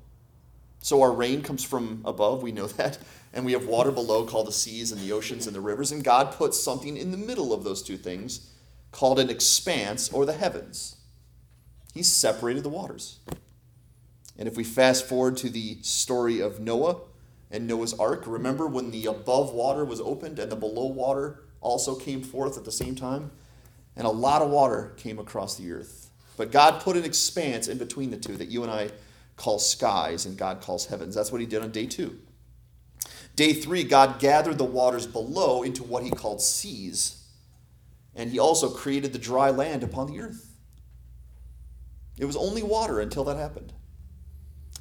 [0.79, 2.99] So our rain comes from above, we know that.
[3.33, 5.91] And we have water below called the seas and the oceans and the rivers.
[5.91, 8.51] And God put something in the middle of those two things
[8.91, 10.97] called an expanse or the heavens.
[11.93, 13.19] He separated the waters.
[14.37, 16.97] And if we fast forward to the story of Noah
[17.49, 21.95] and Noah's ark, remember when the above water was opened and the below water also
[21.95, 23.31] came forth at the same time?
[23.95, 26.04] And a lot of water came across the earth.
[26.37, 28.89] But God put an expanse in between the two that you and I
[29.37, 31.15] call skies and God calls heavens.
[31.15, 32.19] That's what he did on day two.
[33.35, 37.27] Day three, God gathered the waters below into what he called seas.
[38.15, 40.51] And he also created the dry land upon the earth.
[42.17, 43.73] It was only water until that happened.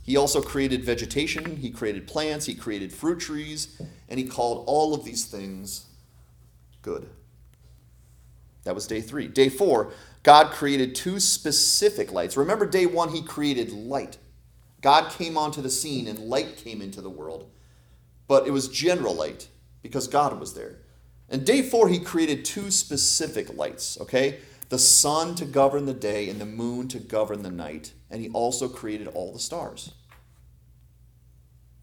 [0.04, 4.94] He also created vegetation, he created plants, he created fruit trees, and he called all
[4.94, 5.86] of these things
[6.82, 7.08] good.
[8.64, 9.28] That was day three.
[9.28, 9.92] Day four,
[10.24, 12.36] God created two specific lights.
[12.36, 14.16] Remember, day one, he created light.
[14.80, 17.50] God came onto the scene and light came into the world.
[18.26, 19.48] But it was general light
[19.82, 20.78] because God was there.
[21.28, 24.38] And day four, he created two specific lights, okay?
[24.70, 27.92] The sun to govern the day and the moon to govern the night.
[28.10, 29.92] And he also created all the stars.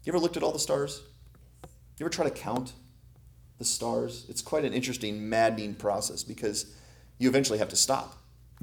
[0.04, 1.02] You ever looked at all the stars?
[1.96, 2.72] You ever try to count
[3.58, 4.26] the stars?
[4.28, 6.74] It's quite an interesting, maddening process because
[7.18, 8.18] you eventually have to stop.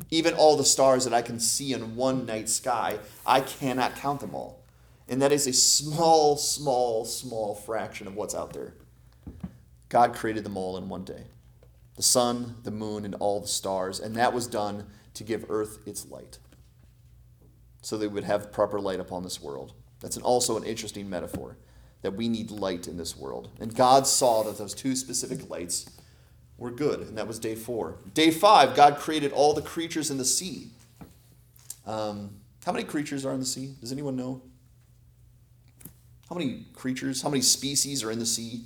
[0.10, 4.22] Even all the stars that I can see in one night sky, I cannot count
[4.22, 4.64] them all.
[5.08, 8.74] And that is a small, small, small fraction of what's out there.
[9.90, 11.24] God created them all in one day
[11.96, 14.00] the sun, the moon, and all the stars.
[14.00, 14.86] And that was done
[15.16, 16.38] to give earth its light
[17.82, 19.74] so they would have proper light upon this world.
[20.00, 21.58] That's an, also an interesting metaphor
[22.02, 23.50] that we need light in this world.
[23.60, 25.90] And God saw that those two specific lights
[26.60, 27.96] were good, and that was day four.
[28.14, 30.68] Day five, God created all the creatures in the sea.
[31.88, 33.74] Um, how many creatures are in the sea?
[33.80, 34.42] Does anyone know?
[36.30, 38.66] How many creatures, how many species are in the sea?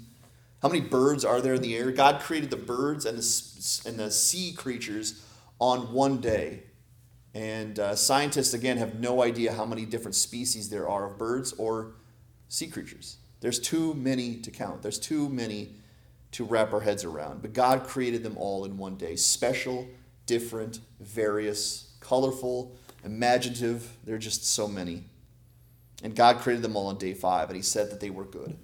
[0.62, 1.91] How many birds are there in the air?
[1.91, 5.23] God created the birds and the, and the sea creatures
[5.60, 6.63] on one day.
[7.34, 11.53] And uh, scientists, again, have no idea how many different species there are of birds
[11.53, 11.93] or
[12.49, 13.17] sea creatures.
[13.39, 15.75] There's too many to count, there's too many
[16.34, 17.41] to wrap our heads around.
[17.41, 19.88] But God created them all in one day special,
[20.26, 23.98] different, various, colorful, imaginative.
[24.04, 25.06] There are just so many.
[26.04, 28.58] And God created them all on day five, and He said that they were good.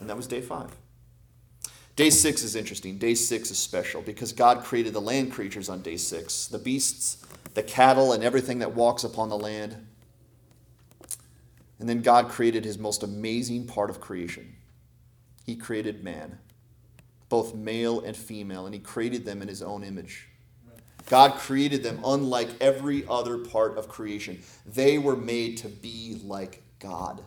[0.00, 0.70] And that was day five.
[1.96, 2.96] Day six is interesting.
[2.96, 7.26] Day six is special because God created the land creatures on day six the beasts,
[7.54, 9.84] the cattle, and everything that walks upon the land.
[11.80, 14.54] And then God created His most amazing part of creation.
[15.44, 16.38] He created man,
[17.28, 20.28] both male and female, and He created them in His own image.
[21.08, 24.42] God created them unlike every other part of creation.
[24.66, 27.22] They were made to be like God,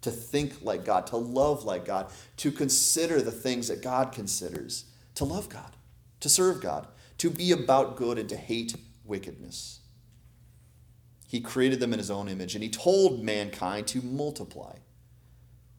[0.00, 4.86] to think like God, to love like God, to consider the things that God considers,
[5.14, 5.76] to love God,
[6.20, 9.80] to serve God, to be about good and to hate wickedness.
[11.28, 14.76] He created them in his own image, and he told mankind to multiply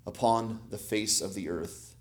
[0.06, 1.93] upon the face of the earth.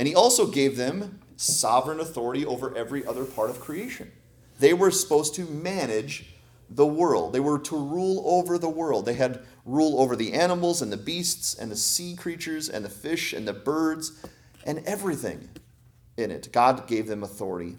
[0.00, 4.10] And he also gave them sovereign authority over every other part of creation.
[4.58, 6.36] They were supposed to manage
[6.70, 7.34] the world.
[7.34, 9.04] They were to rule over the world.
[9.04, 12.88] They had rule over the animals and the beasts and the sea creatures and the
[12.88, 14.12] fish and the birds
[14.64, 15.50] and everything
[16.16, 16.48] in it.
[16.50, 17.76] God gave them authority.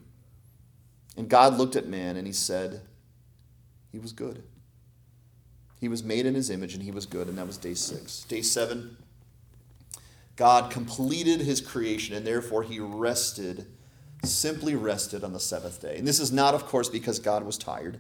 [1.18, 2.82] And God looked at man and he said,
[3.92, 4.44] He was good.
[5.80, 7.28] He was made in his image and he was good.
[7.28, 8.26] And that was day six.
[8.26, 8.98] Day seven,
[10.42, 13.68] God completed his creation and therefore he rested
[14.24, 15.98] simply rested on the seventh day.
[16.00, 18.00] And this is not, of course, because God was tired.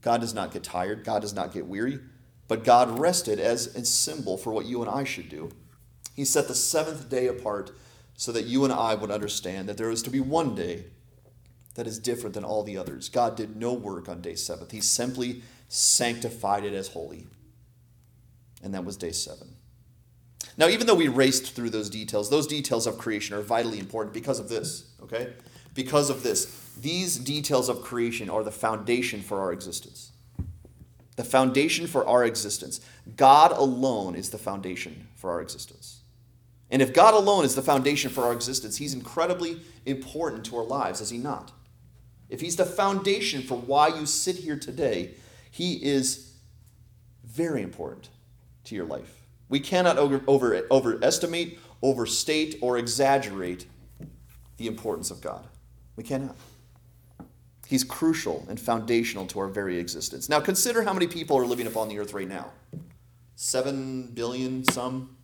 [0.00, 2.00] God does not get tired, God does not get weary,
[2.48, 5.50] but God rested as a symbol for what you and I should do.
[6.16, 7.72] He set the seventh day apart
[8.14, 10.84] so that you and I would understand that there is to be one day
[11.74, 13.10] that is different than all the others.
[13.10, 17.26] God did no work on day seventh, He simply sanctified it as holy.
[18.62, 19.53] And that was day seven.
[20.56, 24.14] Now, even though we raced through those details, those details of creation are vitally important
[24.14, 25.32] because of this, okay?
[25.74, 26.70] Because of this.
[26.80, 30.12] These details of creation are the foundation for our existence.
[31.16, 32.80] The foundation for our existence.
[33.16, 36.00] God alone is the foundation for our existence.
[36.70, 40.64] And if God alone is the foundation for our existence, He's incredibly important to our
[40.64, 41.52] lives, is He not?
[42.28, 45.14] If He's the foundation for why you sit here today,
[45.50, 46.34] He is
[47.24, 48.08] very important
[48.64, 49.23] to your life.
[49.48, 53.66] We cannot over, over, overestimate, overstate, or exaggerate
[54.56, 55.46] the importance of God.
[55.96, 56.36] We cannot.
[57.66, 60.28] He's crucial and foundational to our very existence.
[60.28, 62.50] Now, consider how many people are living upon the earth right now.
[63.36, 65.16] Seven billion, some.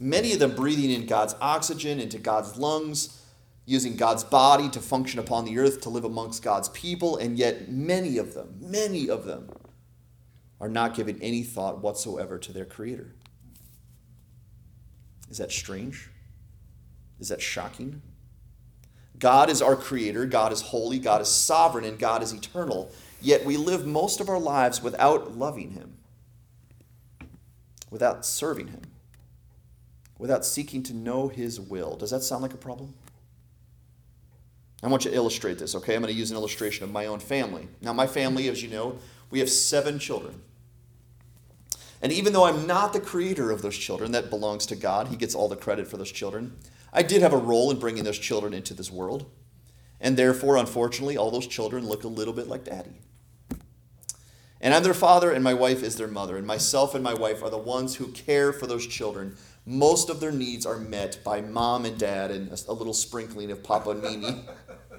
[0.00, 3.22] Many of them breathing in God's oxygen into God's lungs,
[3.66, 7.68] using God's body to function upon the earth, to live amongst God's people, and yet
[7.68, 9.50] many of them, many of them,
[10.60, 13.14] are not giving any thought whatsoever to their Creator.
[15.30, 16.10] Is that strange?
[17.20, 18.02] Is that shocking?
[19.18, 22.90] God is our creator, God is holy, God is sovereign, and God is eternal.
[23.20, 25.96] Yet we live most of our lives without loving Him,
[27.90, 28.82] without serving Him,
[30.18, 31.96] without seeking to know His will.
[31.96, 32.94] Does that sound like a problem?
[34.84, 35.96] I want you to illustrate this, okay?
[35.96, 37.66] I'm going to use an illustration of my own family.
[37.80, 38.98] Now, my family, as you know,
[39.30, 40.40] we have seven children.
[42.00, 45.16] And even though I'm not the creator of those children, that belongs to God, He
[45.16, 46.56] gets all the credit for those children.
[46.92, 49.30] I did have a role in bringing those children into this world.
[50.00, 53.00] And therefore, unfortunately, all those children look a little bit like daddy.
[54.60, 56.36] And I'm their father, and my wife is their mother.
[56.36, 59.36] And myself and my wife are the ones who care for those children.
[59.64, 63.62] Most of their needs are met by mom and dad, and a little sprinkling of
[63.62, 64.44] Papa and Mimi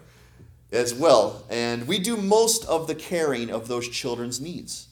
[0.72, 1.46] as well.
[1.50, 4.89] And we do most of the caring of those children's needs,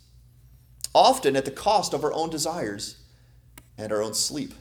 [0.98, 2.98] often at the cost of our own desires
[3.78, 4.52] and our own sleep.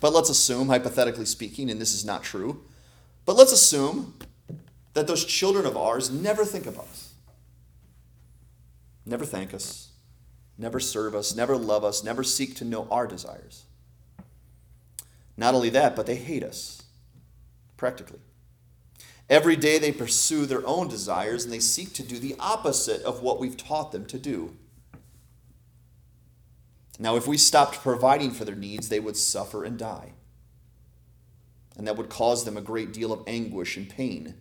[0.00, 2.62] But let's assume, hypothetically speaking, and this is not true,
[3.26, 4.14] but let's assume
[4.94, 7.12] that those children of ours never think about us,
[9.04, 9.88] never thank us,
[10.56, 13.64] never serve us, never love us, never seek to know our desires.
[15.36, 16.84] Not only that, but they hate us,
[17.76, 18.20] practically.
[19.28, 23.22] Every day they pursue their own desires and they seek to do the opposite of
[23.22, 24.54] what we've taught them to do.
[26.98, 30.12] Now, if we stopped providing for their needs, they would suffer and die.
[31.76, 34.34] And that would cause them a great deal of anguish and pain.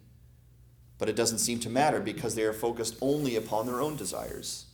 [0.97, 4.66] But it doesn't seem to matter because they are focused only upon their own desires.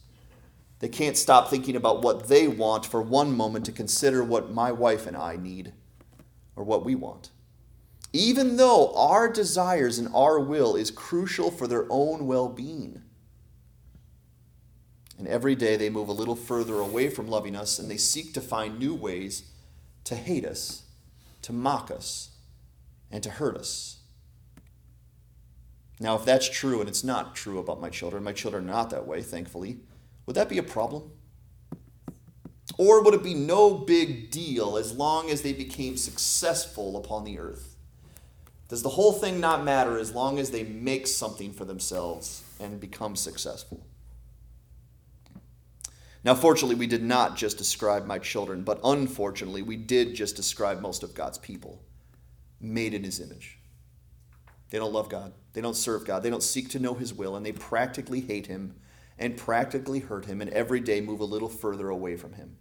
[0.79, 4.71] They can't stop thinking about what they want for one moment to consider what my
[4.71, 5.73] wife and I need
[6.55, 7.29] or what we want.
[8.13, 13.01] Even though our desires and our will is crucial for their own well being.
[15.17, 18.33] And every day they move a little further away from loving us and they seek
[18.33, 19.43] to find new ways
[20.05, 20.83] to hate us,
[21.43, 22.31] to mock us,
[23.11, 23.99] and to hurt us.
[25.99, 28.89] Now, if that's true, and it's not true about my children, my children are not
[28.89, 29.77] that way, thankfully,
[30.25, 31.11] would that be a problem?
[32.77, 37.39] Or would it be no big deal as long as they became successful upon the
[37.39, 37.75] earth?
[38.67, 42.79] Does the whole thing not matter as long as they make something for themselves and
[42.79, 43.85] become successful?
[46.23, 50.79] Now, fortunately, we did not just describe my children, but unfortunately, we did just describe
[50.79, 51.83] most of God's people,
[52.61, 53.59] made in his image.
[54.69, 57.35] They don't love God, they don't serve God, they don't seek to know his will,
[57.35, 58.75] and they practically hate him
[59.19, 62.55] and practically hurt him, and every day move a little further away from him.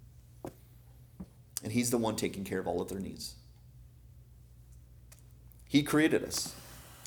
[1.63, 3.37] And he's the one taking care of all of their needs.
[5.65, 6.55] He created us.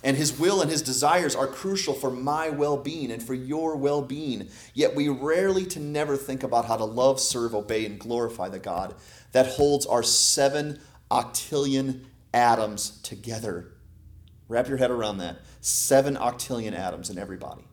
[0.05, 3.75] And his will and his desires are crucial for my well being and for your
[3.75, 4.49] well being.
[4.75, 8.59] Yet we rarely to never think about how to love, serve, obey, and glorify the
[8.59, 8.93] God
[9.31, 10.79] that holds our seven
[11.09, 13.71] octillion atoms together.
[14.47, 15.39] Wrap your head around that.
[15.59, 17.65] Seven octillion atoms in every body.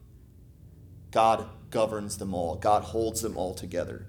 [1.11, 4.07] God governs them all, God holds them all together.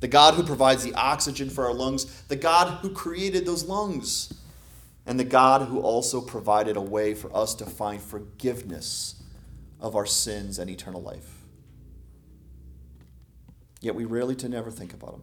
[0.00, 4.39] The God who provides the oxygen for our lungs, the God who created those lungs
[5.10, 9.20] and the God who also provided a way for us to find forgiveness
[9.80, 11.28] of our sins and eternal life.
[13.80, 15.22] Yet we rarely to never think about him.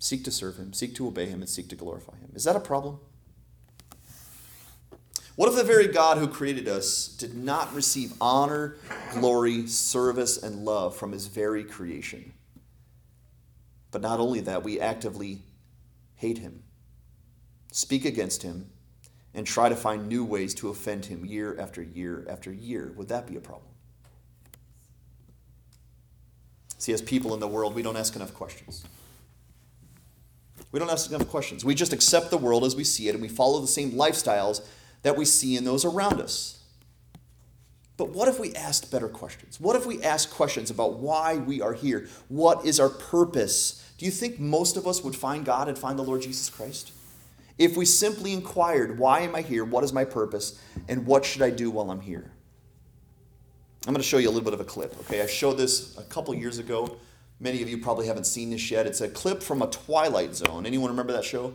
[0.00, 2.32] Seek to serve him, seek to obey him, and seek to glorify him.
[2.34, 2.98] Is that a problem?
[5.36, 8.74] What if the very God who created us did not receive honor,
[9.12, 12.32] glory, service, and love from his very creation?
[13.92, 15.42] But not only that, we actively
[16.16, 16.64] hate him
[17.76, 18.70] speak against him,
[19.34, 23.08] and try to find new ways to offend him year after year after year, would
[23.08, 23.68] that be a problem?
[26.78, 28.82] See, as people in the world, we don't ask enough questions.
[30.72, 31.66] We don't ask enough questions.
[31.66, 34.66] We just accept the world as we see it and we follow the same lifestyles
[35.02, 36.62] that we see in those around us.
[37.98, 39.60] But what if we asked better questions?
[39.60, 42.08] What if we asked questions about why we are here?
[42.28, 43.86] What is our purpose?
[43.98, 46.92] Do you think most of us would find God and find the Lord Jesus Christ?
[47.58, 49.64] If we simply inquired, Why am I here?
[49.64, 50.60] What is my purpose?
[50.88, 52.30] And what should I do while I'm here?
[53.86, 54.98] I'm going to show you a little bit of a clip.
[55.02, 56.96] Okay, I showed this a couple years ago.
[57.38, 58.86] Many of you probably haven't seen this yet.
[58.86, 60.66] It's a clip from a Twilight Zone.
[60.66, 61.54] Anyone remember that show?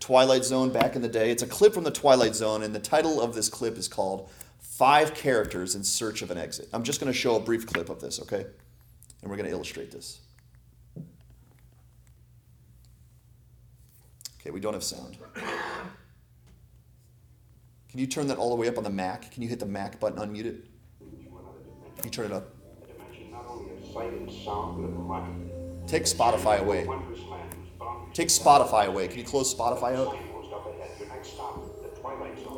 [0.00, 1.30] Twilight Zone back in the day.
[1.30, 4.28] It's a clip from the Twilight Zone, and the title of this clip is called
[4.58, 6.68] Five Characters in Search of an Exit.
[6.72, 8.44] I'm just going to show a brief clip of this, okay?
[9.22, 10.20] And we're going to illustrate this.
[14.40, 15.18] Okay, we don't have sound.
[17.88, 19.30] Can you turn that all the way up on the Mac?
[19.32, 20.66] Can you hit the Mac button, unmute it?
[21.96, 22.54] Can you turn it up?
[25.86, 26.86] Take Spotify away.
[28.12, 29.08] Take Spotify away.
[29.08, 30.16] Can you close Spotify out?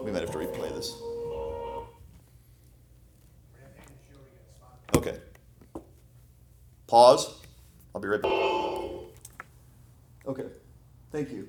[0.05, 0.95] We might have to replay this.
[4.97, 5.19] Okay.
[6.87, 7.35] Pause.
[7.95, 8.33] I'll be right back.
[10.27, 10.47] Okay.
[11.13, 11.49] Thank you.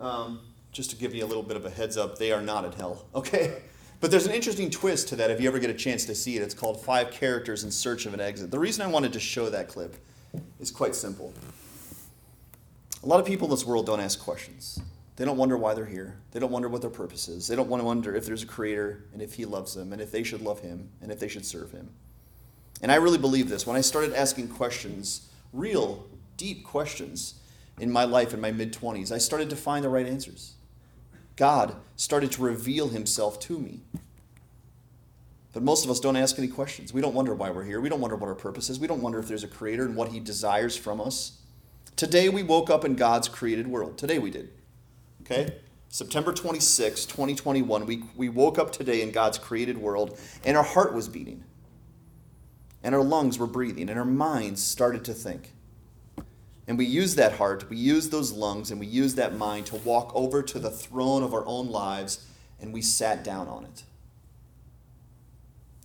[0.00, 0.40] Um,
[0.72, 2.72] just to give you a little bit of a heads up, they are not in
[2.72, 3.06] hell.
[3.14, 3.62] Okay?
[4.00, 6.36] But there's an interesting twist to that if you ever get a chance to see
[6.36, 6.42] it.
[6.42, 8.52] It's called Five Characters in Search of an Exit.
[8.52, 9.96] The reason I wanted to show that clip
[10.60, 11.34] is quite simple.
[13.02, 14.80] A lot of people in this world don't ask questions.
[15.16, 16.16] They don't wonder why they're here.
[16.30, 17.48] They don't wonder what their purpose is.
[17.48, 20.00] They don't want to wonder if there's a creator and if he loves them and
[20.00, 21.90] if they should love him and if they should serve him.
[22.80, 23.66] And I really believe this.
[23.66, 27.40] When I started asking questions, real, deep questions
[27.80, 30.54] in my life in my mid 20s, I started to find the right answers.
[31.36, 33.80] God started to reveal himself to me.
[35.52, 36.92] But most of us don't ask any questions.
[36.92, 37.80] We don't wonder why we're here.
[37.80, 38.78] We don't wonder what our purpose is.
[38.78, 41.40] We don't wonder if there's a creator and what he desires from us.
[41.96, 43.98] Today we woke up in God's created world.
[43.98, 44.50] Today we did.
[45.22, 45.56] Okay?
[45.88, 50.92] September 26, 2021, we, we woke up today in God's created world and our heart
[50.92, 51.44] was beating.
[52.82, 55.52] And our lungs were breathing and our minds started to think.
[56.68, 59.76] And we use that heart, we use those lungs, and we use that mind to
[59.76, 62.26] walk over to the throne of our own lives,
[62.60, 63.84] and we sat down on it.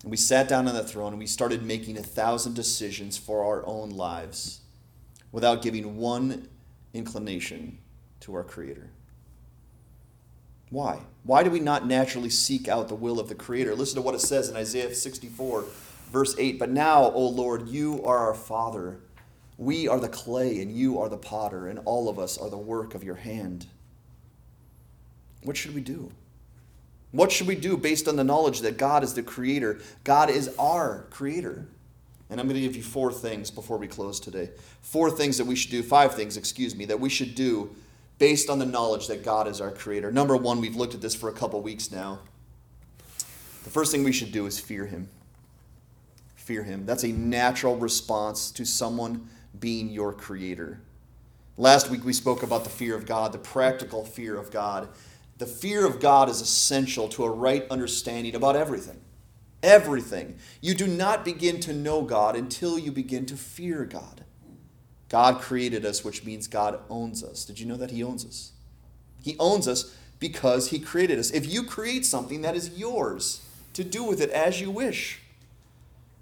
[0.04, 3.46] And we sat down on the throne and we started making a thousand decisions for
[3.46, 4.60] our own lives
[5.32, 6.50] without giving one
[6.94, 7.78] inclination
[8.20, 8.90] to our Creator.
[10.70, 11.00] Why?
[11.24, 13.76] Why do we not naturally seek out the will of the Creator?
[13.76, 15.66] Listen to what it says in Isaiah 64,
[16.12, 16.60] verse 8.
[16.60, 18.98] But now, O Lord, you are our Father.
[19.58, 22.58] We are the clay, and you are the potter, and all of us are the
[22.58, 23.68] work of your hand.
[25.44, 26.12] What should we do?
[27.12, 29.80] What should we do based on the knowledge that God is the Creator?
[30.04, 31.68] God is our Creator.
[32.30, 34.50] And I'm going to give you four things before we close today.
[34.82, 37.76] Four things that we should do, five things, excuse me, that we should do
[38.18, 40.12] based on the knowledge that God is our Creator.
[40.12, 42.20] Number one, we've looked at this for a couple weeks now.
[43.64, 45.10] The first thing we should do is fear Him.
[46.36, 46.86] Fear Him.
[46.88, 49.30] That's a natural response to someone
[49.60, 50.80] being your Creator.
[51.58, 54.90] Last week we spoke about the fear of God, the practical fear of God.
[55.38, 59.02] The fear of God is essential to a right understanding about everything.
[59.62, 60.38] Everything.
[60.62, 64.24] You do not begin to know God until you begin to fear God.
[65.10, 67.46] God created us, which means God owns us.
[67.46, 68.52] Did you know that He owns us?
[69.22, 71.30] He owns us because He created us.
[71.30, 75.20] If you create something, that is yours to do with it as you wish.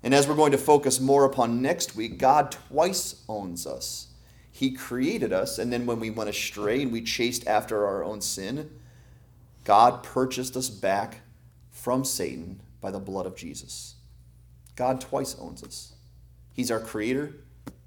[0.03, 4.07] And as we're going to focus more upon next week, God twice owns us.
[4.51, 8.21] He created us, and then when we went astray and we chased after our own
[8.21, 8.69] sin,
[9.63, 11.21] God purchased us back
[11.69, 13.95] from Satan by the blood of Jesus.
[14.75, 15.93] God twice owns us.
[16.53, 17.33] He's our creator,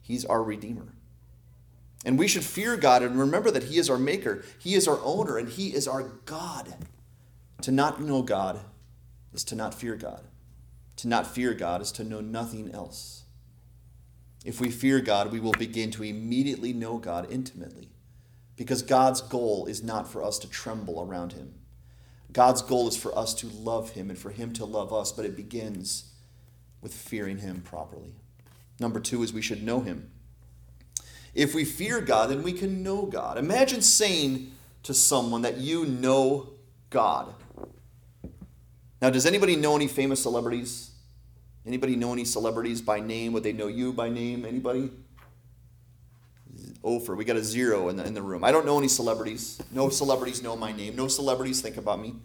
[0.00, 0.94] He's our redeemer.
[2.04, 5.00] And we should fear God and remember that He is our maker, He is our
[5.02, 6.74] owner, and He is our God.
[7.62, 8.60] To not know God
[9.32, 10.22] is to not fear God.
[10.97, 13.24] To not fear God is to know nothing else.
[14.45, 17.88] If we fear God, we will begin to immediately know God intimately
[18.57, 21.55] because God's goal is not for us to tremble around Him.
[22.32, 25.24] God's goal is for us to love Him and for Him to love us, but
[25.24, 26.12] it begins
[26.80, 28.14] with fearing Him properly.
[28.78, 30.11] Number two is we should know Him.
[31.34, 33.38] If we fear God, then we can know God.
[33.38, 34.53] Imagine saying
[34.84, 36.51] to someone that you know
[36.90, 37.34] God.
[39.01, 40.90] Now, does anybody know any famous celebrities?
[41.66, 43.32] Anybody know any celebrities by name?
[43.32, 44.45] Would they know you by name?
[44.45, 44.90] Anybody?
[46.82, 48.45] Oh, Ofer, we got a zero in the, in the room.
[48.45, 49.61] I don't know any celebrities.
[49.70, 50.95] No celebrities know my name.
[50.95, 52.16] No celebrities think about me.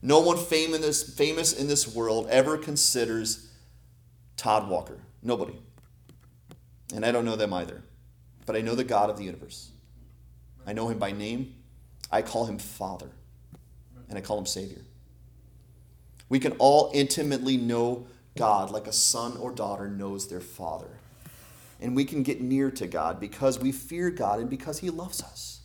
[0.00, 3.48] No one famous, famous in this world ever considers
[4.36, 5.00] Todd Walker.
[5.22, 5.58] Nobody.
[6.94, 7.82] And I don't know them either.
[8.46, 9.70] But I know the God of the universe.
[10.66, 11.56] I know him by name.
[12.10, 13.10] I call him Father.
[14.08, 14.82] And I call him Savior.
[16.28, 18.06] We can all intimately know
[18.36, 20.98] God like a son or daughter knows their father.
[21.80, 25.22] And we can get near to God because we fear God and because He loves
[25.22, 25.60] us.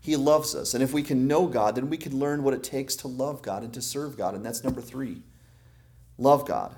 [0.00, 0.74] He loves us.
[0.74, 3.42] And if we can know God, then we can learn what it takes to love
[3.42, 4.34] God and to serve God.
[4.34, 5.22] And that's number three
[6.18, 6.74] love God.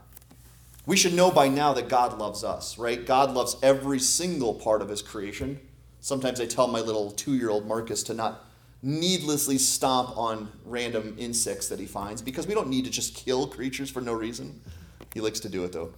[0.86, 3.04] We should know by now that God loves us, right?
[3.04, 5.60] God loves every single part of his creation.
[6.00, 8.47] Sometimes I tell my little two year old Marcus to not
[8.82, 13.46] needlessly stomp on random insects that he finds because we don't need to just kill
[13.46, 14.60] creatures for no reason.
[15.12, 15.92] He likes to do it though.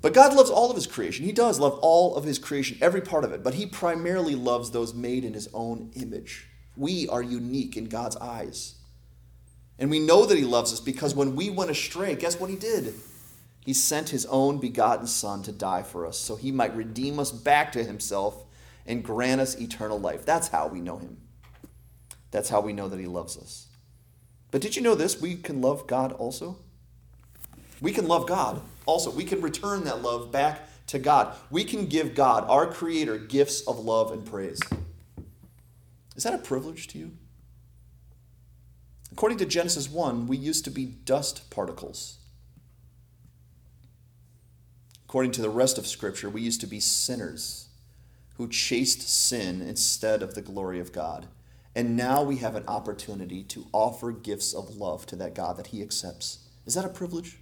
[0.00, 1.24] But God loves all of his creation.
[1.24, 3.42] He does love all of his creation, every part of it.
[3.42, 6.48] But he primarily loves those made in his own image.
[6.76, 8.76] We are unique in God's eyes.
[9.78, 12.56] And we know that he loves us because when we went astray, guess what he
[12.56, 12.94] did?
[13.64, 17.32] He sent his own begotten Son to die for us so he might redeem us
[17.32, 18.44] back to himself
[18.86, 20.24] and grant us eternal life.
[20.24, 21.16] That's how we know him.
[22.32, 23.68] That's how we know that he loves us.
[24.50, 25.20] But did you know this?
[25.20, 26.58] We can love God also.
[27.80, 29.10] We can love God also.
[29.10, 31.36] We can return that love back to God.
[31.50, 34.60] We can give God, our Creator, gifts of love and praise.
[36.16, 37.12] Is that a privilege to you?
[39.12, 42.18] According to Genesis 1, we used to be dust particles.
[45.04, 47.68] According to the rest of Scripture, we used to be sinners
[48.36, 51.26] who chased sin instead of the glory of God.
[51.74, 55.68] And now we have an opportunity to offer gifts of love to that God that
[55.68, 56.46] He accepts.
[56.66, 57.38] Is that a privilege?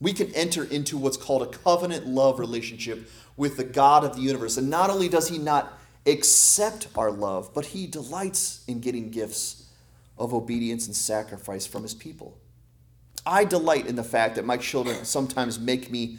[0.00, 4.22] We can enter into what's called a covenant love relationship with the God of the
[4.22, 4.56] universe.
[4.56, 9.68] And not only does He not accept our love, but He delights in getting gifts
[10.16, 12.38] of obedience and sacrifice from His people.
[13.26, 16.18] I delight in the fact that my children sometimes make me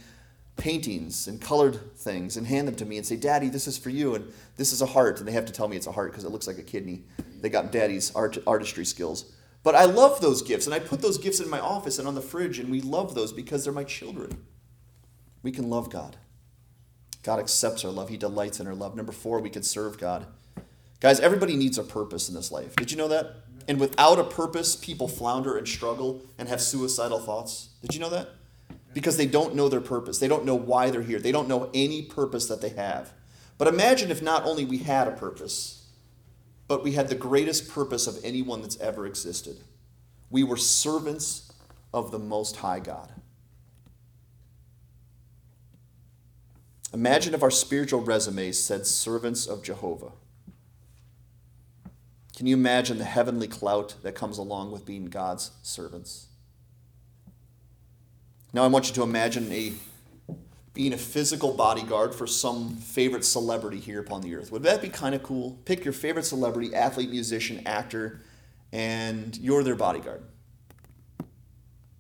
[0.60, 3.90] paintings and colored things and hand them to me and say, Daddy, this is for
[3.90, 5.18] you, and this is a heart.
[5.18, 7.04] And they have to tell me it's a heart because it looks like a kidney.
[7.42, 9.32] They got daddy's art, artistry skills.
[9.64, 12.16] But I love those gifts, and I put those gifts in my office and on
[12.16, 14.46] the fridge, and we love those because they're my children.
[15.42, 16.18] We can love God.
[17.24, 18.96] God accepts our love, He delights in our love.
[18.96, 20.28] Number four, we can serve God.
[21.00, 22.76] Guys, everybody needs a purpose in this life.
[22.76, 23.36] Did you know that?
[23.68, 27.70] And without a purpose, people flounder and struggle and have suicidal thoughts.
[27.82, 28.30] Did you know that?
[29.00, 30.20] Because they don't know their purpose.
[30.20, 31.20] They don't know why they're here.
[31.20, 33.14] They don't know any purpose that they have.
[33.58, 35.86] But imagine if not only we had a purpose,
[36.68, 39.64] but we had the greatest purpose of anyone that's ever existed.
[40.30, 41.54] We were servants
[41.94, 43.10] of the Most High God.
[46.94, 50.12] Imagine if our spiritual resumes said servants of Jehovah.
[52.36, 56.29] Can you imagine the heavenly clout that comes along with being God's servants?
[58.54, 59.74] Now I want you to imagine a
[60.74, 64.52] being a physical bodyguard for some favorite celebrity here upon the earth.
[64.52, 65.60] Would that be kind of cool?
[65.66, 68.22] Pick your favorite celebrity, athlete, musician, actor,
[68.72, 70.24] and you're their bodyguard.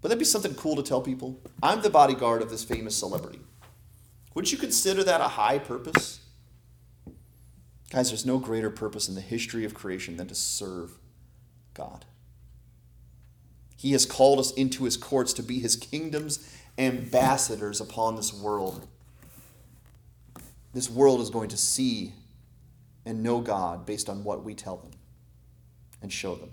[0.01, 1.41] Would that be something cool to tell people?
[1.61, 3.41] I'm the bodyguard of this famous celebrity.
[4.33, 6.21] Wouldn't you consider that a high purpose?
[7.89, 10.99] Guys, there's no greater purpose in the history of creation than to serve
[11.73, 12.05] God.
[13.79, 18.85] He has called us into his courts to be his kingdom's ambassadors upon this world.
[20.73, 22.11] This world is going to see
[23.05, 24.91] and know God based on what we tell them
[26.01, 26.51] and show them.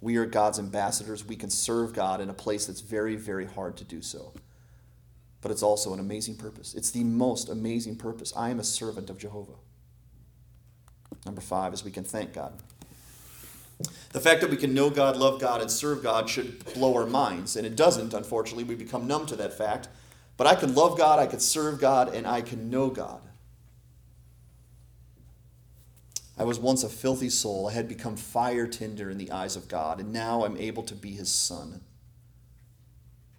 [0.00, 1.26] We are God's ambassadors.
[1.26, 4.32] We can serve God in a place that's very, very hard to do so.
[5.42, 6.72] But it's also an amazing purpose.
[6.72, 8.32] It's the most amazing purpose.
[8.34, 9.58] I am a servant of Jehovah.
[11.26, 12.54] Number five is we can thank God.
[14.10, 17.06] The fact that we can know God, love God, and serve God should blow our
[17.06, 18.64] minds, and it doesn't, unfortunately.
[18.64, 19.88] We become numb to that fact.
[20.36, 23.20] But I can love God, I can serve God, and I can know God.
[26.38, 27.68] I was once a filthy soul.
[27.68, 30.94] I had become fire tinder in the eyes of God, and now I'm able to
[30.94, 31.80] be his son.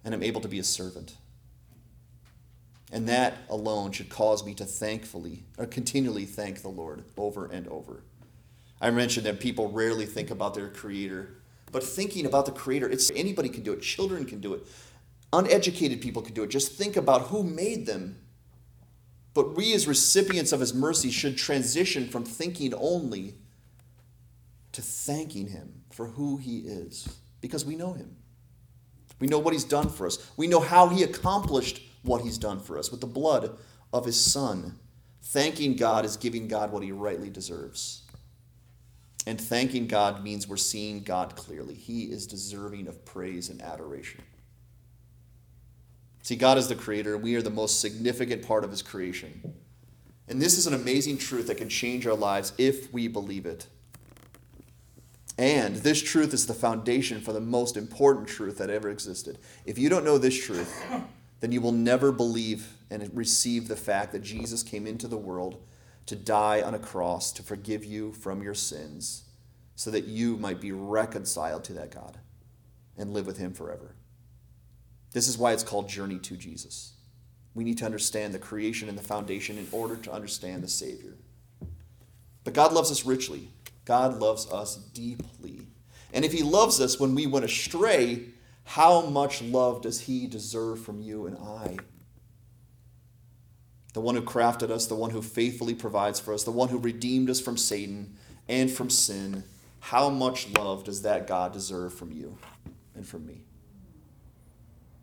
[0.04, 1.16] And I'm able to be a servant.
[2.92, 7.66] And that alone should cause me to thankfully or continually thank the Lord over and
[7.68, 8.02] over.
[8.80, 11.36] I mentioned that people rarely think about their creator,
[11.70, 13.82] but thinking about the creator, it's anybody can do it.
[13.82, 14.66] Children can do it.
[15.32, 16.50] Uneducated people can do it.
[16.50, 18.18] Just think about who made them.
[19.32, 23.34] But we, as recipients of his mercy, should transition from thinking only
[24.72, 28.16] to thanking him for who he is, because we know him.
[29.20, 30.30] We know what he's done for us.
[30.36, 33.56] We know how he accomplished what he's done for us with the blood
[33.92, 34.78] of his son.
[35.22, 38.02] Thanking God is giving God what he rightly deserves.
[39.26, 41.74] And thanking God means we're seeing God clearly.
[41.74, 44.22] He is deserving of praise and adoration.
[46.22, 49.54] See, God is the creator, and we are the most significant part of his creation.
[50.28, 53.66] And this is an amazing truth that can change our lives if we believe it.
[55.36, 59.38] And this truth is the foundation for the most important truth that ever existed.
[59.64, 60.84] If you don't know this truth,
[61.40, 65.62] then you will never believe and receive the fact that Jesus came into the world
[66.10, 69.28] to die on a cross to forgive you from your sins
[69.76, 72.18] so that you might be reconciled to that God
[72.98, 73.94] and live with Him forever.
[75.12, 76.94] This is why it's called Journey to Jesus.
[77.54, 81.14] We need to understand the creation and the foundation in order to understand the Savior.
[82.42, 83.48] But God loves us richly.
[83.84, 85.68] God loves us deeply.
[86.12, 88.24] And if He loves us when we went astray,
[88.64, 91.76] how much love does He deserve from you and I?
[93.92, 96.78] The one who crafted us, the one who faithfully provides for us, the one who
[96.78, 98.16] redeemed us from Satan
[98.48, 99.44] and from sin.
[99.80, 102.38] How much love does that God deserve from you
[102.94, 103.42] and from me?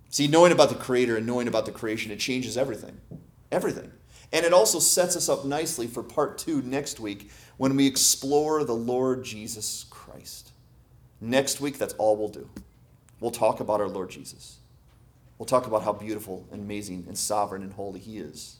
[0.10, 2.98] See, knowing about the Creator and knowing about the creation, it changes everything.
[3.52, 3.92] Everything.
[4.32, 8.64] And it also sets us up nicely for part two next week when we explore
[8.64, 10.52] the Lord Jesus Christ.
[11.20, 12.50] Next week, that's all we'll do.
[13.20, 14.58] We'll talk about our Lord Jesus.
[15.38, 18.58] We'll talk about how beautiful and amazing and sovereign and holy He is.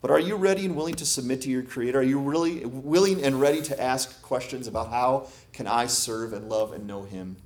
[0.00, 1.98] But are you ready and willing to submit to your Creator?
[1.98, 6.48] Are you really willing and ready to ask questions about how can I serve and
[6.48, 7.36] love and know Him?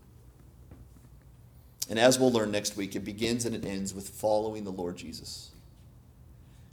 [1.90, 4.96] And as we'll learn next week, it begins and it ends with following the Lord
[4.96, 5.50] Jesus.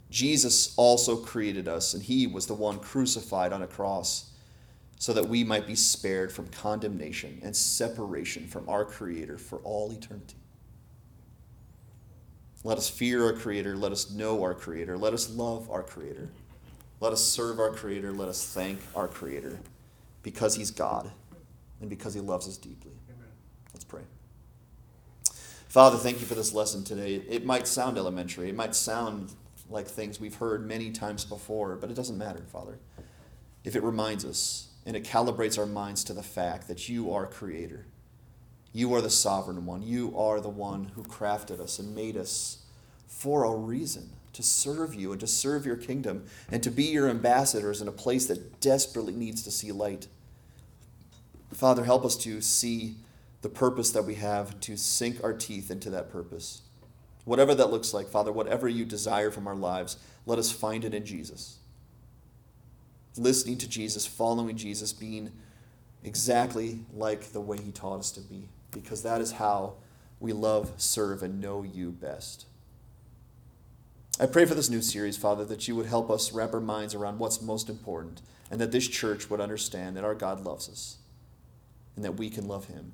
[0.08, 4.30] Jesus also created us, and He was the one crucified on a cross
[4.98, 9.90] so that we might be spared from condemnation and separation from our Creator for all
[9.90, 10.36] eternity.
[12.64, 13.76] Let us fear our Creator.
[13.76, 14.96] Let us know our Creator.
[14.96, 16.28] Let us love our Creator.
[17.00, 18.12] Let us serve our Creator.
[18.12, 19.58] Let us thank our Creator
[20.22, 21.10] because He's God
[21.80, 22.92] and because He loves us deeply.
[23.10, 23.28] Amen.
[23.72, 24.02] Let's pray.
[25.68, 27.14] Father, thank you for this lesson today.
[27.28, 29.32] It might sound elementary, it might sound
[29.70, 32.78] like things we've heard many times before, but it doesn't matter, Father.
[33.64, 37.26] If it reminds us and it calibrates our minds to the fact that you are
[37.26, 37.86] Creator,
[38.72, 42.64] you are the sovereign one, you are the one who crafted us and made us
[43.06, 47.08] for a reason to serve you and to serve your kingdom and to be your
[47.08, 50.06] ambassadors in a place that desperately needs to see light.
[51.52, 52.96] Father, help us to see
[53.42, 56.62] the purpose that we have, to sink our teeth into that purpose.
[57.24, 60.94] Whatever that looks like, Father, whatever you desire from our lives, let us find it
[60.94, 61.58] in Jesus.
[63.16, 65.30] Listening to Jesus, following Jesus, being
[66.02, 69.74] exactly like the way he taught us to be, because that is how
[70.20, 72.46] we love, serve, and know you best.
[74.20, 76.94] I pray for this new series, Father, that you would help us wrap our minds
[76.94, 80.98] around what's most important, and that this church would understand that our God loves us,
[81.96, 82.92] and that we can love him.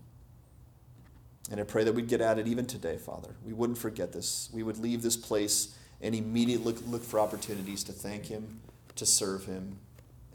[1.50, 3.34] And I pray that we'd get at it even today, Father.
[3.44, 4.50] We wouldn't forget this.
[4.52, 8.60] We would leave this place and immediately look, look for opportunities to thank Him,
[8.96, 9.78] to serve Him,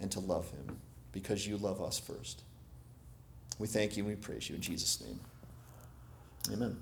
[0.01, 0.77] and to love Him
[1.11, 2.43] because you love us first.
[3.59, 5.19] We thank you and we praise you in Jesus' name.
[6.51, 6.77] Amen.